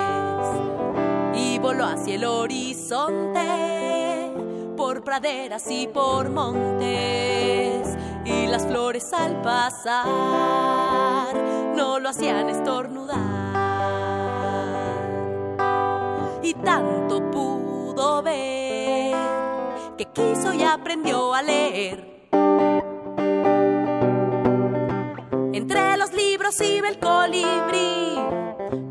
[1.35, 4.33] y voló hacia el horizonte
[4.77, 11.48] por praderas y por montes y las flores al pasar
[11.79, 13.17] no lo hacían estornudar.
[16.43, 19.15] Y tanto pudo ver
[19.97, 22.29] que quiso y aprendió a leer.
[25.53, 28.17] Entre los libros iba el colibrí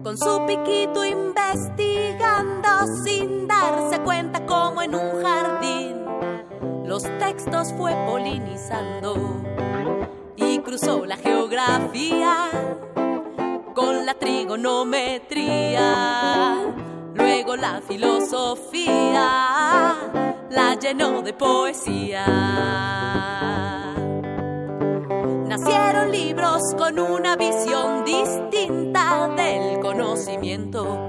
[0.01, 2.69] con su piquito investigando
[3.03, 6.05] sin darse cuenta como en un jardín.
[6.85, 9.46] Los textos fue polinizando
[10.67, 12.49] cruzó la geografía
[13.73, 16.73] con la trigonometría.
[17.13, 19.31] Luego la filosofía
[20.49, 22.25] la llenó de poesía.
[25.47, 31.07] Nacieron libros con una visión distinta del conocimiento.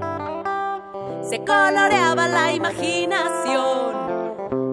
[1.29, 3.97] Se coloreaba la imaginación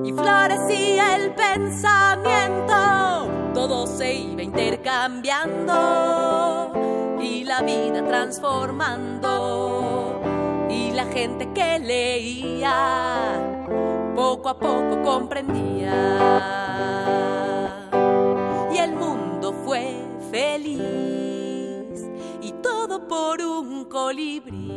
[0.04, 3.45] y florecía el pensamiento.
[3.56, 6.72] Todo se iba intercambiando
[7.18, 10.20] y la vida transformando.
[10.68, 13.40] Y la gente que leía
[14.14, 15.94] poco a poco comprendía.
[18.74, 20.78] Y el mundo fue feliz
[22.42, 24.76] y todo por un colibrí.